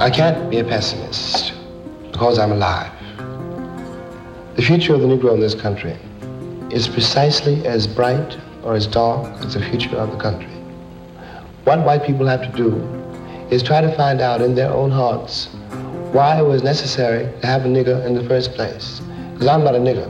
I 0.00 0.10
can't 0.10 0.48
be 0.48 0.60
a 0.60 0.64
pessimist 0.64 1.54
because 2.12 2.38
I'm 2.38 2.52
alive. 2.52 2.92
The 4.54 4.62
future 4.62 4.94
of 4.94 5.00
the 5.00 5.08
Negro 5.08 5.34
in 5.34 5.40
this 5.40 5.56
country 5.56 5.96
is 6.70 6.86
precisely 6.86 7.66
as 7.66 7.88
bright 7.88 8.38
or 8.62 8.76
as 8.76 8.86
dark 8.86 9.26
as 9.40 9.54
the 9.54 9.60
future 9.60 9.96
of 9.96 10.12
the 10.12 10.16
country. 10.16 10.52
What 11.64 11.84
white 11.84 12.04
people 12.04 12.26
have 12.28 12.42
to 12.42 12.56
do 12.56 12.76
is 13.50 13.60
try 13.60 13.80
to 13.80 13.92
find 13.96 14.20
out 14.20 14.40
in 14.40 14.54
their 14.54 14.70
own 14.70 14.92
hearts 14.92 15.46
why 16.12 16.38
it 16.38 16.44
was 16.44 16.62
necessary 16.62 17.24
to 17.40 17.46
have 17.48 17.66
a 17.66 17.68
nigger 17.68 18.06
in 18.06 18.14
the 18.14 18.22
first 18.28 18.52
place. 18.52 19.00
Because 19.32 19.48
I'm 19.48 19.64
not 19.64 19.74
a 19.74 19.80
nigger, 19.80 20.06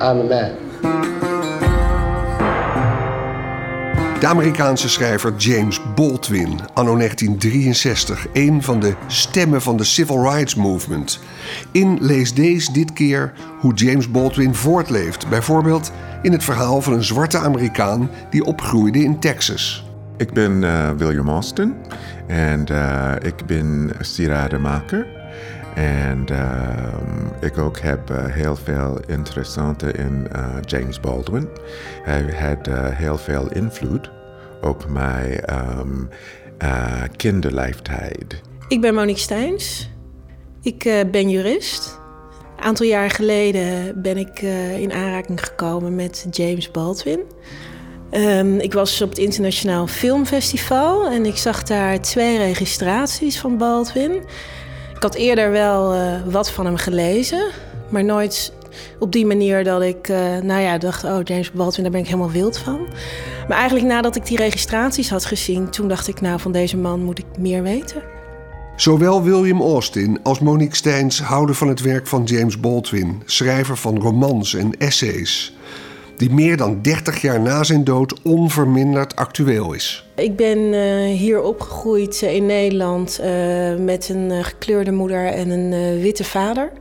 I'm 0.00 0.20
a 0.20 0.24
man. 0.24 0.63
De 4.24 4.30
Amerikaanse 4.30 4.88
schrijver 4.88 5.36
James 5.36 5.80
Baldwin, 5.94 6.60
anno 6.74 6.96
1963, 6.96 8.26
een 8.32 8.62
van 8.62 8.80
de 8.80 8.94
stemmen 9.06 9.62
van 9.62 9.76
de 9.76 9.84
Civil 9.84 10.22
Rights 10.22 10.54
Movement. 10.54 11.20
In 11.72 11.98
Lees 12.00 12.34
Deze 12.34 12.72
dit 12.72 12.92
keer 12.92 13.32
hoe 13.60 13.74
James 13.74 14.10
Baldwin 14.10 14.54
voortleeft, 14.54 15.28
bijvoorbeeld 15.28 15.92
in 16.22 16.32
het 16.32 16.44
verhaal 16.44 16.80
van 16.80 16.92
een 16.92 17.04
zwarte 17.04 17.38
Amerikaan 17.38 18.10
die 18.30 18.44
opgroeide 18.44 18.98
in 18.98 19.18
Texas. 19.18 19.86
Ik 20.16 20.32
ben 20.32 20.62
uh, 20.62 20.90
William 20.90 21.28
Austin 21.28 21.74
en 22.26 22.66
uh, 22.70 23.12
ik 23.22 23.46
ben 23.46 23.90
sieradenmaker. 24.00 25.06
En 25.74 26.26
uh, 26.30 26.94
ik 27.40 27.58
ook 27.58 27.78
heb 27.78 28.10
uh, 28.10 28.24
heel 28.24 28.56
veel 28.56 29.00
interessante 29.06 29.92
in 29.92 30.26
uh, 30.36 30.46
James 30.64 31.00
Baldwin. 31.00 31.48
Hij 32.02 32.22
had 32.22 32.94
heel 32.94 33.18
veel 33.18 33.52
invloed 33.52 34.10
op 34.62 34.86
mijn 34.88 35.40
um, 35.78 36.08
kinderleeftijd. 37.16 38.40
Ik 38.68 38.80
ben 38.80 38.94
Monique 38.94 39.20
Steins. 39.20 39.90
Ik 40.62 41.04
ben 41.10 41.30
jurist. 41.30 41.98
Een 42.56 42.64
aantal 42.64 42.86
jaar 42.86 43.10
geleden 43.10 44.02
ben 44.02 44.16
ik 44.16 44.42
in 44.78 44.92
aanraking 44.92 45.44
gekomen 45.44 45.94
met 45.94 46.26
James 46.30 46.70
Baldwin. 46.70 47.20
Um, 48.10 48.58
ik 48.58 48.72
was 48.72 49.02
op 49.02 49.08
het 49.08 49.18
Internationaal 49.18 49.86
Filmfestival 49.86 51.06
en 51.06 51.26
ik 51.26 51.36
zag 51.36 51.62
daar 51.62 52.00
twee 52.00 52.38
registraties 52.38 53.40
van 53.40 53.58
Baldwin. 53.58 54.22
Ik 55.04 55.12
had 55.12 55.20
eerder 55.20 55.50
wel 55.50 55.94
uh, 55.94 56.14
wat 56.26 56.50
van 56.50 56.64
hem 56.64 56.76
gelezen, 56.76 57.50
maar 57.88 58.04
nooit 58.04 58.52
op 58.98 59.12
die 59.12 59.26
manier 59.26 59.64
dat 59.64 59.82
ik, 59.82 60.08
uh, 60.08 60.16
nou 60.42 60.60
ja, 60.60 60.78
dacht: 60.78 61.04
oh, 61.04 61.18
James 61.24 61.52
Baldwin, 61.52 61.82
daar 61.82 61.92
ben 61.92 62.00
ik 62.00 62.06
helemaal 62.06 62.30
wild 62.30 62.58
van. 62.58 62.86
Maar 63.48 63.56
eigenlijk 63.56 63.86
nadat 63.86 64.16
ik 64.16 64.26
die 64.26 64.36
registraties 64.36 65.10
had 65.10 65.24
gezien, 65.24 65.70
toen 65.70 65.88
dacht 65.88 66.08
ik: 66.08 66.20
nou, 66.20 66.40
van 66.40 66.52
deze 66.52 66.76
man 66.76 67.02
moet 67.02 67.18
ik 67.18 67.24
meer 67.38 67.62
weten. 67.62 68.02
Zowel 68.76 69.22
William 69.22 69.60
Austin 69.60 70.18
als 70.22 70.38
Monique 70.38 70.76
Steins 70.76 71.20
houden 71.20 71.54
van 71.54 71.68
het 71.68 71.80
werk 71.80 72.06
van 72.06 72.24
James 72.24 72.60
Baldwin, 72.60 73.22
schrijver 73.24 73.76
van 73.76 73.98
romans 73.98 74.54
en 74.54 74.76
essays 74.78 75.54
die 76.16 76.30
meer 76.30 76.56
dan 76.56 76.82
30 76.82 77.20
jaar 77.20 77.40
na 77.40 77.64
zijn 77.64 77.84
dood 77.84 78.22
onverminderd 78.22 79.16
actueel 79.16 79.72
is. 79.72 80.08
Ik 80.16 80.36
ben 80.36 80.58
uh, 80.58 81.16
hier 81.16 81.42
opgegroeid 81.42 82.20
uh, 82.24 82.34
in 82.34 82.46
Nederland 82.46 83.20
uh, 83.20 83.26
met 83.76 84.08
een 84.08 84.44
gekleurde 84.44 84.92
moeder 84.92 85.26
en 85.26 85.50
een 85.50 86.00
witte 86.00 86.24
vader. 86.24 86.72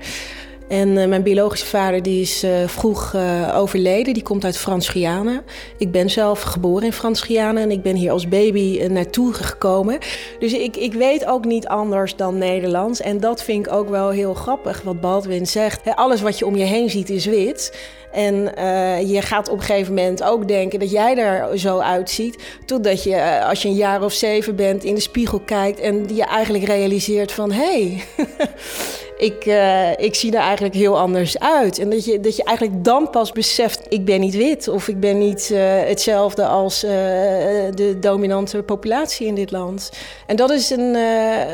En 0.68 1.10
mijn 1.10 1.24
biologische 1.24 1.66
vader 1.66 2.04
die 2.04 2.22
is 2.22 2.46
vroeg 2.66 3.16
overleden. 3.54 4.14
Die 4.14 4.24
komt 4.24 4.46
uit 4.46 4.58
Frans-Guyana. 4.58 5.44
Ik 5.78 5.92
ben 5.92 6.10
zelf 6.10 6.42
geboren 6.42 6.86
in 6.86 6.94
Frans-Guyana 6.94 7.62
en 7.62 7.72
ik 7.72 7.82
ben 7.82 7.96
hier 7.96 8.12
als 8.12 8.28
baby 8.28 8.88
naartoe 8.88 9.34
gekomen. 9.34 9.98
Dus 10.40 10.54
ik, 10.54 10.78
ik 10.78 10.94
weet 10.94 11.26
ook 11.26 11.46
niet 11.46 11.68
anders 11.68 12.16
dan 12.16 12.38
Nederlands. 12.38 13.02
En 13.02 13.20
dat 13.20 13.44
vind 13.44 13.66
ik 13.66 13.74
ook 13.74 13.90
wel 13.90 14.10
heel 14.10 14.34
grappig 14.34 14.82
wat 14.82 15.02
Baldwin 15.02 15.48
zegt. 15.48 15.96
Alles 15.96 16.22
wat 16.22 16.40
je 16.40 16.46
om 16.46 16.56
je 16.56 16.66
heen 16.66 16.90
ziet 16.90 17.10
is 17.10 17.26
wit. 17.26 17.72
En 18.14 18.52
uh, 18.58 19.12
je 19.12 19.22
gaat 19.22 19.50
op 19.50 19.58
een 19.58 19.64
gegeven 19.64 19.94
moment 19.94 20.24
ook 20.24 20.48
denken 20.48 20.80
dat 20.80 20.92
jij 20.92 21.18
er 21.18 21.60
zo 21.60 21.80
uitziet. 21.80 22.44
Totdat 22.66 23.04
je, 23.04 23.10
uh, 23.10 23.50
als 23.50 23.62
je 23.62 23.68
een 23.68 23.76
jaar 23.76 24.04
of 24.04 24.14
zeven 24.14 24.56
bent, 24.56 24.84
in 24.84 24.96
de 24.96 25.02
spiegel 25.02 25.40
kijkt 25.40 25.80
en 25.80 26.16
je 26.16 26.24
eigenlijk 26.24 26.66
realiseert 26.66 27.32
van 27.32 27.52
hé, 27.52 27.64
hey, 27.64 28.04
ik, 29.24 29.46
uh, 29.46 29.92
ik 29.98 30.16
zie 30.16 30.32
er 30.32 30.42
eigenlijk 30.42 30.76
heel 30.76 31.00
anders 31.00 31.40
uit. 31.40 31.80
En 31.80 31.90
dat 31.90 32.06
je, 32.06 32.20
dat 32.20 32.36
je 32.36 32.44
eigenlijk 32.44 32.84
dan 32.84 33.10
pas 33.10 33.32
beseft, 33.32 33.86
ik 33.90 34.06
ben 34.06 34.20
niet 34.20 34.36
wit 34.36 34.68
of 34.68 34.88
ik 34.88 35.00
ben 35.00 35.18
niet 35.18 35.52
hetzelfde 35.88 36.46
als 36.46 36.80
de 36.80 37.98
dominante 38.00 38.64
populatie 38.64 39.28
in 39.28 39.36
dit 39.36 39.52
land. 39.52 39.92
En 40.28 40.36
dat 40.36 40.50
is, 40.52 40.70
een, 40.70 40.98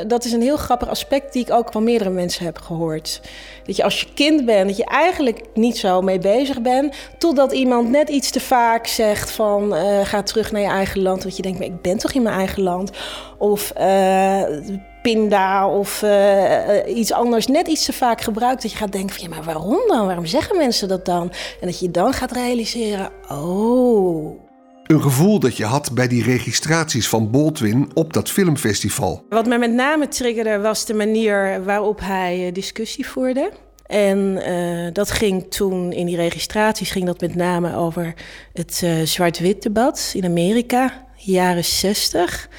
dat 0.08 0.26
is 0.26 0.32
een 0.32 0.42
heel 0.42 0.58
grappig 0.58 0.90
aspect 0.90 1.34
die 1.34 1.42
ik 1.42 1.52
ook 1.52 1.72
van 1.72 1.84
meerdere 1.84 2.10
mensen 2.10 2.46
heb 2.46 2.58
gehoord. 2.58 3.22
Dat 3.66 3.76
je 3.76 3.84
als 3.84 4.00
je 4.00 4.08
kind 4.14 4.46
bent, 4.46 4.68
dat 4.68 4.78
je 4.78 4.86
eigenlijk 4.86 5.42
niet 5.54 5.78
zo 5.78 6.02
mee 6.02 6.20
bezig 6.20 6.62
bent. 6.62 6.96
Totdat 7.18 7.52
iemand 7.52 7.90
net 7.90 8.10
iets 8.10 8.32
te 8.32 8.40
vaak 8.40 8.88
zegt 8.88 9.32
van 9.32 9.74
ga 10.04 10.24
terug 10.24 10.52
naar 10.52 10.62
je 10.62 10.68
eigen 10.68 11.02
land. 11.02 11.24
Want 11.24 11.36
je 11.36 11.42
denkt, 11.42 11.60
maar 11.60 11.68
ik 11.68 11.82
ben 11.82 11.98
toch 11.98 12.12
in 12.12 12.22
mijn 12.22 12.36
eigen 12.36 12.64
land. 12.64 12.92
Of 13.38 13.74
pinda 15.14 15.68
of 15.68 16.02
uh, 16.02 16.98
iets 16.98 17.12
anders 17.12 17.48
net 17.48 17.68
iets 17.68 17.86
te 17.86 17.94
vaak 17.94 18.22
gebruikt. 18.22 18.62
Dat 18.62 18.72
je 18.72 18.78
gaat 18.78 18.92
denken 18.92 19.16
van 19.16 19.24
ja, 19.24 19.36
maar 19.36 19.44
waarom 19.44 19.88
dan? 19.88 20.06
Waarom 20.06 20.26
zeggen 20.26 20.58
mensen 20.58 20.88
dat 20.88 21.06
dan? 21.06 21.32
En 21.62 21.68
dat 21.68 21.80
je 21.80 21.92
dan 21.92 22.14
gaat 22.14 22.32
realiseren, 22.32 23.12
oh... 23.30 24.48
Een 24.84 25.02
gevoel 25.02 25.40
dat 25.40 25.58
je 25.58 25.66
had 25.66 25.92
bij 25.94 26.08
die 26.08 26.24
registraties 26.24 27.10
van 27.10 27.32
Baldwin 27.32 27.92
op 27.94 28.14
dat 28.14 28.30
filmfestival. 28.30 29.26
Wat 29.30 29.48
mij 29.48 29.60
met 29.60 29.74
name 29.74 30.08
triggerde 30.08 30.60
was 30.60 30.86
de 30.86 30.94
manier 30.94 31.64
waarop 31.64 32.00
hij 32.00 32.48
eh, 32.48 32.54
discussie 32.54 33.08
voerde. 33.08 33.52
En 33.86 34.18
uh, 34.48 34.94
dat 34.94 35.12
ging 35.12 35.52
toen 35.52 35.92
in 35.92 36.06
die 36.06 36.16
registraties 36.16 36.92
ging 36.92 37.06
dat 37.06 37.22
met 37.22 37.36
name 37.36 37.76
over 37.76 38.14
het 38.54 38.82
uh, 38.84 39.02
zwart-wit 39.04 39.62
debat 39.62 40.12
in 40.16 40.26
Amerika, 40.26 41.06
jaren 41.16 41.66
60. 41.66 42.50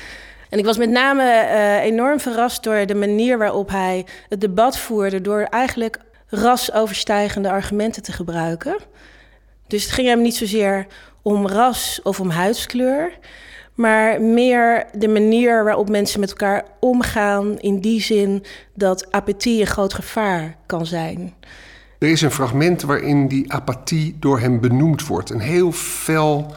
En 0.51 0.59
ik 0.59 0.65
was 0.65 0.79
met 0.79 0.91
name 0.91 1.23
uh, 1.23 1.85
enorm 1.85 2.21
verrast 2.21 2.63
door 2.63 2.87
de 2.87 2.95
manier 2.95 3.39
waarop 3.39 3.69
hij 3.69 4.07
het 4.29 4.41
debat 4.41 4.79
voerde, 4.79 5.21
door 5.21 5.41
eigenlijk 5.41 5.99
rasoverstijgende 6.27 7.51
argumenten 7.51 8.03
te 8.03 8.13
gebruiken. 8.13 8.77
Dus 9.67 9.83
het 9.83 9.93
ging 9.93 10.09
hem 10.09 10.23
niet 10.23 10.37
zozeer 10.37 10.87
om 11.23 11.47
ras 11.47 12.01
of 12.03 12.21
om 12.21 12.31
huidskleur, 12.31 13.19
maar 13.75 14.23
meer 14.23 14.87
de 14.93 15.09
manier 15.09 15.65
waarop 15.65 15.89
mensen 15.89 16.21
met 16.21 16.31
elkaar 16.31 16.65
omgaan 16.81 17.59
in 17.59 17.81
die 17.81 18.01
zin 18.01 18.45
dat 18.75 19.13
apathie 19.13 19.61
een 19.61 19.67
groot 19.67 19.95
gevaar 19.95 20.57
kan 20.67 20.87
zijn. 20.87 21.35
Er 21.99 22.09
is 22.09 22.21
een 22.21 22.31
fragment 22.31 22.83
waarin 22.83 23.29
die 23.29 23.53
apathie 23.53 24.17
door 24.21 24.41
hem 24.41 24.61
benoemd 24.61 25.07
wordt. 25.07 25.31
Een 25.31 25.41
heel 25.41 25.73
fel 25.73 26.55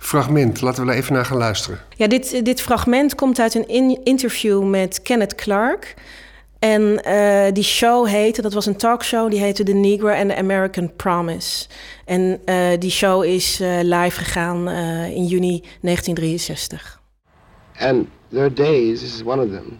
fragment. 0.00 0.60
Laten 0.60 0.84
we 0.84 0.90
er 0.90 0.96
even 0.96 1.12
naar 1.12 1.24
gaan 1.24 1.36
luisteren. 1.36 1.78
Ja, 1.96 2.06
dit, 2.06 2.44
dit 2.44 2.60
fragment 2.60 3.14
komt 3.14 3.38
uit 3.40 3.54
een 3.54 4.04
interview 4.04 4.64
met 4.64 5.02
Kenneth 5.02 5.34
Clark. 5.34 5.94
En 6.58 7.02
uh, 7.06 7.52
die 7.52 7.64
show 7.64 8.06
heette, 8.06 8.42
dat 8.42 8.52
was 8.52 8.66
een 8.66 8.76
talkshow, 8.76 9.30
die 9.30 9.40
heette 9.40 9.62
The 9.62 9.72
Negro 9.72 10.08
and 10.08 10.28
the 10.28 10.36
American 10.36 10.96
Promise. 10.96 11.68
En 12.04 12.40
uh, 12.44 12.78
die 12.78 12.90
show 12.90 13.24
is 13.24 13.60
uh, 13.60 13.80
live 13.82 14.18
gegaan 14.18 14.68
in 15.08 15.26
juni 15.26 15.62
1963. 15.80 17.00
And 17.78 18.06
there 18.28 18.42
are 18.42 18.52
days, 18.52 19.00
this 19.00 19.14
is 19.14 19.22
one 19.22 19.42
of 19.42 19.50
them, 19.50 19.78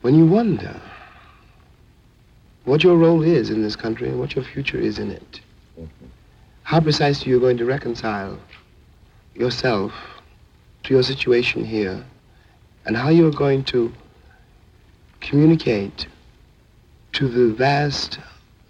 when 0.00 0.16
you 0.16 0.28
wonder 0.28 0.80
what 2.64 2.82
your 2.82 2.98
role 2.98 3.26
is 3.26 3.48
in 3.48 3.62
this 3.62 3.76
country 3.76 4.08
and 4.08 4.16
what 4.16 4.32
your 4.32 4.48
future 4.48 4.82
is 4.82 4.98
in 4.98 5.10
it. 5.10 5.40
How 6.62 6.80
precisely 6.80 7.30
you're 7.30 7.42
going 7.42 7.58
to 7.58 7.64
reconcile 7.64 8.38
yourself 9.34 9.92
to 10.84 10.94
your 10.94 11.02
situation 11.02 11.64
here 11.64 12.04
and 12.84 12.96
how 12.96 13.08
you're 13.08 13.30
going 13.30 13.64
to 13.64 13.92
communicate 15.20 16.06
to 17.12 17.28
the 17.28 17.54
vast, 17.54 18.18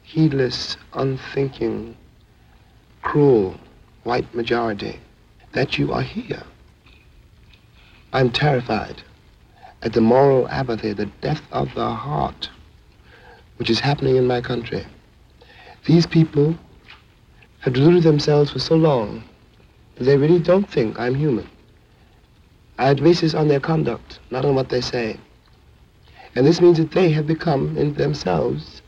heedless, 0.02 0.76
unthinking, 0.92 1.96
cruel 3.02 3.58
white 4.04 4.32
majority 4.34 4.98
that 5.52 5.78
you 5.78 5.92
are 5.92 6.02
here. 6.02 6.42
I'm 8.12 8.30
terrified 8.30 9.02
at 9.82 9.92
the 9.92 10.00
moral 10.00 10.48
apathy, 10.48 10.92
the 10.92 11.06
death 11.20 11.42
of 11.52 11.74
the 11.74 11.90
heart, 11.90 12.48
which 13.56 13.70
is 13.70 13.80
happening 13.80 14.16
in 14.16 14.26
my 14.26 14.40
country. 14.40 14.84
These 15.86 16.06
people 16.06 16.56
have 17.60 17.72
deluded 17.72 18.02
themselves 18.02 18.52
for 18.52 18.58
so 18.58 18.76
long 18.76 19.24
they 19.96 20.16
really 20.16 20.40
don't 20.40 20.70
think 20.70 20.98
I'm 20.98 21.14
human. 21.14 21.46
I 22.78 22.94
base 22.94 23.20
this 23.20 23.34
on 23.34 23.48
their 23.48 23.60
conduct, 23.60 24.20
not 24.30 24.44
on 24.44 24.54
what 24.54 24.68
they 24.68 24.80
say. 24.80 25.16
And 26.34 26.46
this 26.46 26.60
means 26.60 26.78
that 26.78 26.90
they 26.90 27.12
have 27.12 27.26
become 27.26 27.76
in 27.76 27.94
themselves 27.94 28.82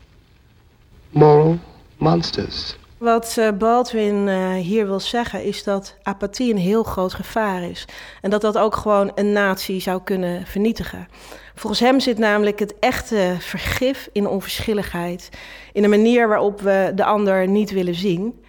moral 1.11 1.59
monsters. 1.97 2.77
Wat 2.97 3.35
eh, 3.37 3.51
Baldwin 3.51 4.27
uh, 4.27 4.53
hier 4.53 4.85
wil 4.85 4.99
zeggen 4.99 5.43
is 5.43 5.63
dat 5.63 5.95
apathie 6.03 6.53
een 6.53 6.59
heel 6.59 6.83
groot 6.83 7.13
gevaar 7.13 7.63
is. 7.63 7.85
En 8.21 8.29
dat 8.29 8.41
dat 8.41 8.57
ook 8.57 8.75
gewoon 8.75 9.11
een 9.15 9.31
natie 9.31 9.81
zou 9.81 10.01
kunnen 10.03 10.45
vernietigen. 10.45 11.07
Volgens 11.55 11.81
hem 11.81 11.99
zit 11.99 12.17
namelijk 12.17 12.59
het 12.59 12.79
echte 12.79 13.35
vergif 13.39 14.09
in 14.11 14.27
onverschilligheid. 14.27 15.29
In 15.73 15.81
de 15.81 15.87
manier 15.87 16.27
waarop 16.27 16.61
we 16.61 16.91
de 16.95 17.03
ander 17.03 17.47
niet 17.47 17.71
willen 17.71 17.95
zien. 17.95 18.41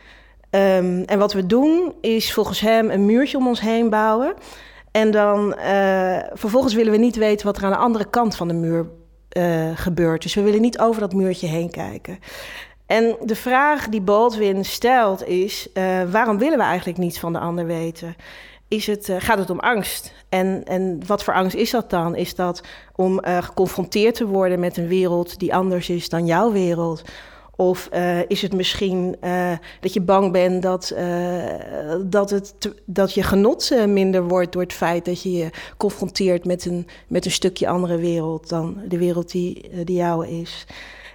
Um, 0.50 1.03
en 1.05 1.19
wat 1.19 1.33
we 1.33 1.47
doen 1.47 1.95
is 2.00 2.33
volgens 2.33 2.61
hem 2.61 2.91
een 2.91 3.06
muurtje 3.06 3.37
om 3.37 3.47
ons 3.47 3.61
heen 3.61 3.91
bouwen. 3.91 4.35
En 4.91 5.11
dan 5.11 5.55
uh, 5.59 6.19
vervolgens 6.33 6.75
willen 6.75 6.93
we 6.93 6.99
niet 6.99 7.17
weten 7.17 7.47
wat 7.47 7.56
er 7.56 7.65
aan 7.65 7.71
de 7.71 7.77
andere 7.77 8.11
kant 8.11 8.37
van 8.37 8.49
de 8.49 8.55
muur 8.55 8.87
gebeurt. 9.75 10.23
Dus 10.23 10.35
we 10.35 10.43
willen 10.43 10.61
niet 10.61 10.79
over 10.79 11.00
dat 11.00 11.12
muurtje 11.12 11.47
heen 11.47 11.71
kijken. 11.71 12.19
En 12.87 13.17
de 13.23 13.37
vraag 13.37 13.89
die 13.89 14.00
Baldwin 14.00 14.65
stelt 14.65 15.27
is: 15.27 15.69
uh, 15.75 16.03
waarom 16.11 16.39
willen 16.39 16.59
we 16.59 16.65
eigenlijk 16.65 16.99
niets 16.99 17.19
van 17.19 17.33
de 17.33 17.39
ander 17.39 17.67
weten? 17.67 18.17
Is 18.69 18.87
het, 18.87 19.12
gaat 19.19 19.39
het 19.39 19.51
om 19.51 19.61
angst? 19.61 20.15
En, 20.29 20.62
en 20.65 21.01
wat 21.06 21.25
voor 21.25 21.35
angst 21.35 21.56
is 21.56 21.71
dat 21.71 21.91
dan? 21.91 22.17
Is 22.17 22.35
dat 22.35 22.62
om 22.97 23.21
geconfronteerd 23.25 24.15
te 24.15 24.27
worden 24.27 24.61
met 24.61 24.77
een 24.77 24.89
wereld 24.89 25.39
die 25.39 25.55
anders 25.55 25.89
is 25.89 26.09
dan 26.09 26.27
jouw 26.27 26.53
wereld? 26.53 27.03
Of 27.60 27.88
is 28.28 28.43
het 28.43 28.55
misschien 28.55 29.16
dat 29.81 29.93
je 29.93 30.00
bang 30.00 30.32
bent 30.32 30.62
dat, 30.62 30.94
dat, 32.05 32.31
het 32.31 32.55
dat 32.84 33.14
je 33.14 33.22
genot 33.22 33.87
minder 33.87 34.28
wordt 34.28 34.52
door 34.52 34.62
het 34.62 34.72
feit 34.72 35.05
dat 35.05 35.22
je 35.22 35.32
je 35.32 35.50
confronteert 35.76 36.44
met 36.44 36.64
een, 36.64 36.87
met 37.08 37.25
een 37.25 37.31
stukje 37.31 37.69
andere 37.69 37.96
wereld 37.96 38.49
dan 38.49 38.81
de 38.88 38.99
wereld 38.99 39.31
die, 39.31 39.70
die 39.84 39.96
jouw 39.96 40.20
is? 40.22 40.66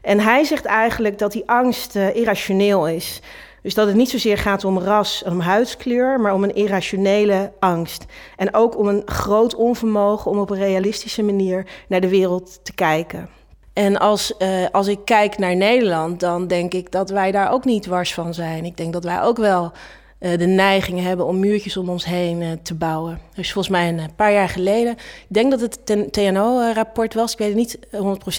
En 0.01 0.19
hij 0.19 0.43
zegt 0.43 0.65
eigenlijk 0.65 1.17
dat 1.17 1.31
die 1.31 1.43
angst 1.45 1.95
irrationeel 1.95 2.87
is. 2.87 3.21
Dus 3.63 3.73
dat 3.73 3.87
het 3.87 3.95
niet 3.95 4.09
zozeer 4.09 4.37
gaat 4.37 4.65
om 4.65 4.79
ras 4.79 5.23
om 5.25 5.39
huidskleur, 5.39 6.19
maar 6.19 6.33
om 6.33 6.43
een 6.43 6.55
irrationele 6.55 7.51
angst. 7.59 8.05
En 8.35 8.53
ook 8.53 8.77
om 8.77 8.87
een 8.87 9.01
groot 9.05 9.55
onvermogen 9.55 10.31
om 10.31 10.39
op 10.39 10.49
een 10.49 10.57
realistische 10.57 11.23
manier 11.23 11.67
naar 11.87 12.01
de 12.01 12.09
wereld 12.09 12.59
te 12.63 12.73
kijken. 12.73 13.29
En 13.73 13.97
als, 13.99 14.33
uh, 14.39 14.65
als 14.71 14.87
ik 14.87 14.99
kijk 15.05 15.37
naar 15.37 15.55
Nederland, 15.55 16.19
dan 16.19 16.47
denk 16.47 16.73
ik 16.73 16.91
dat 16.91 17.09
wij 17.09 17.31
daar 17.31 17.51
ook 17.51 17.65
niet 17.65 17.85
wars 17.85 18.13
van 18.13 18.33
zijn. 18.33 18.65
Ik 18.65 18.77
denk 18.77 18.93
dat 18.93 19.03
wij 19.03 19.21
ook 19.21 19.37
wel 19.37 19.71
uh, 20.19 20.37
de 20.37 20.45
neiging 20.45 21.01
hebben 21.01 21.25
om 21.25 21.39
muurtjes 21.39 21.77
om 21.77 21.89
ons 21.89 22.05
heen 22.05 22.41
uh, 22.41 22.51
te 22.63 22.73
bouwen. 22.73 23.19
Dus 23.35 23.51
volgens 23.51 23.73
mij 23.73 23.87
een 23.87 24.15
paar 24.15 24.31
jaar 24.31 24.49
geleden, 24.49 24.91
ik 24.93 25.25
denk 25.27 25.51
dat 25.51 25.61
het 25.61 26.11
TNO-rapport 26.11 27.13
was, 27.13 27.31
ik 27.31 27.37
weet 27.37 27.47
het 27.47 27.57
niet 27.57 27.79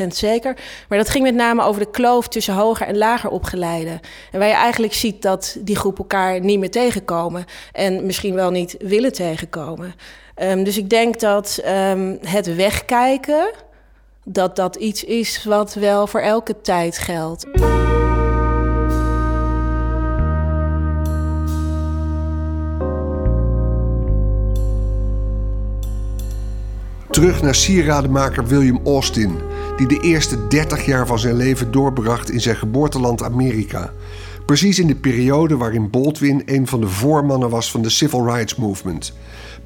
100% 0.05 0.07
zeker, 0.07 0.57
maar 0.89 0.99
dat 0.99 1.09
ging 1.09 1.25
met 1.25 1.35
name 1.35 1.63
over 1.63 1.81
de 1.81 1.91
kloof 1.91 2.29
tussen 2.29 2.55
hoger 2.55 2.87
en 2.87 2.97
lager 2.97 3.31
opgeleiden. 3.31 4.01
En 4.33 4.39
waar 4.39 4.49
je 4.49 4.55
eigenlijk 4.55 4.95
ziet 4.95 5.23
dat 5.23 5.57
die 5.61 5.77
groep 5.77 5.99
elkaar 5.99 6.41
niet 6.41 6.59
meer 6.59 6.71
tegenkomen 6.71 7.45
en 7.73 8.07
misschien 8.07 8.35
wel 8.35 8.51
niet 8.51 8.77
willen 8.79 9.13
tegenkomen. 9.13 9.95
Um, 10.43 10.65
dus 10.65 10.79
ik 10.79 10.91
denk 10.91 11.21
dat 11.21 11.63
um, 11.67 12.19
het 12.21 12.57
wegkijken, 12.57 13.51
dat 14.25 14.57
dat 14.57 14.77
iets 14.77 15.05
is 15.05 15.45
wat 15.45 15.75
wel 15.75 16.07
voor 16.07 16.21
elke 16.21 16.61
tijd 16.61 16.99
geldt. 16.99 17.47
Terug 27.11 27.43
naar 27.43 27.55
sieradenmaker 27.55 28.47
William 28.47 28.81
Austin, 28.85 29.39
die 29.77 29.87
de 29.87 30.01
eerste 30.01 30.47
30 30.47 30.87
jaar 30.87 31.07
van 31.07 31.19
zijn 31.19 31.37
leven 31.37 31.71
doorbracht 31.71 32.31
in 32.31 32.41
zijn 32.41 32.57
geboorteland 32.57 33.23
Amerika. 33.23 33.93
Precies 34.47 34.79
in 34.79 34.87
de 34.87 34.97
periode 34.97 35.57
waarin 35.57 35.91
Baldwin 35.91 36.43
een 36.47 36.67
van 36.67 36.81
de 36.81 36.89
voormannen 36.89 37.51
was 37.51 37.71
van 37.71 37.83
de 37.83 37.91
Civil 37.91 38.27
Rights 38.27 38.55
Movement. 38.55 39.13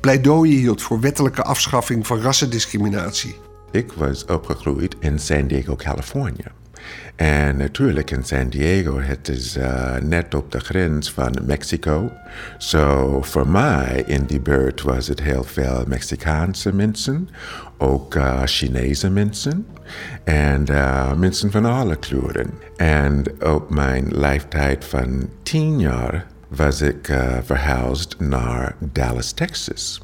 Pleidooien 0.01 0.59
hield 0.59 0.83
voor 0.83 1.01
wettelijke 1.01 1.43
afschaffing 1.43 2.07
van 2.07 2.21
rassendiscriminatie. 2.21 3.48
Ik 3.71 3.93
was 3.93 4.25
opgegroeid 4.25 4.97
in 4.99 5.19
San 5.19 5.47
Diego, 5.47 5.77
Californië. 5.77 6.45
En 7.17 7.57
natuurlijk 7.57 8.11
in 8.11 8.25
San 8.25 8.49
Diego, 8.49 9.01
het 9.01 9.29
is 9.29 9.57
uh, 9.57 9.97
net 9.97 10.35
op 10.35 10.53
de 10.53 10.61
grens 10.61 11.13
van 11.13 11.37
Mexico. 11.43 12.11
So 12.59 13.23
voor 13.23 13.49
mij 13.49 14.03
in 14.07 14.25
die 14.25 14.41
buurt 14.41 14.83
was 14.83 15.09
het 15.09 15.23
heel 15.23 15.45
veel 15.45 15.85
Mexicaanse 15.87 16.75
mensen, 16.75 17.29
ook 17.79 18.15
uh, 18.15 18.43
Chinese 18.45 19.11
mensen 19.11 19.67
en 20.25 20.65
uh, 20.71 21.15
mensen 21.15 21.51
van 21.51 21.65
alle 21.65 21.97
kleuren. 21.97 22.51
En 22.77 23.23
op 23.43 23.71
mijn 23.71 24.19
leeftijd 24.19 24.85
van 24.85 25.29
tien 25.43 25.81
jaar 25.81 26.27
was 26.49 26.81
ik 26.81 27.13
verhuisd 27.45 28.17
naar 28.19 28.75
Dallas, 28.93 29.33
Texas. 29.33 30.03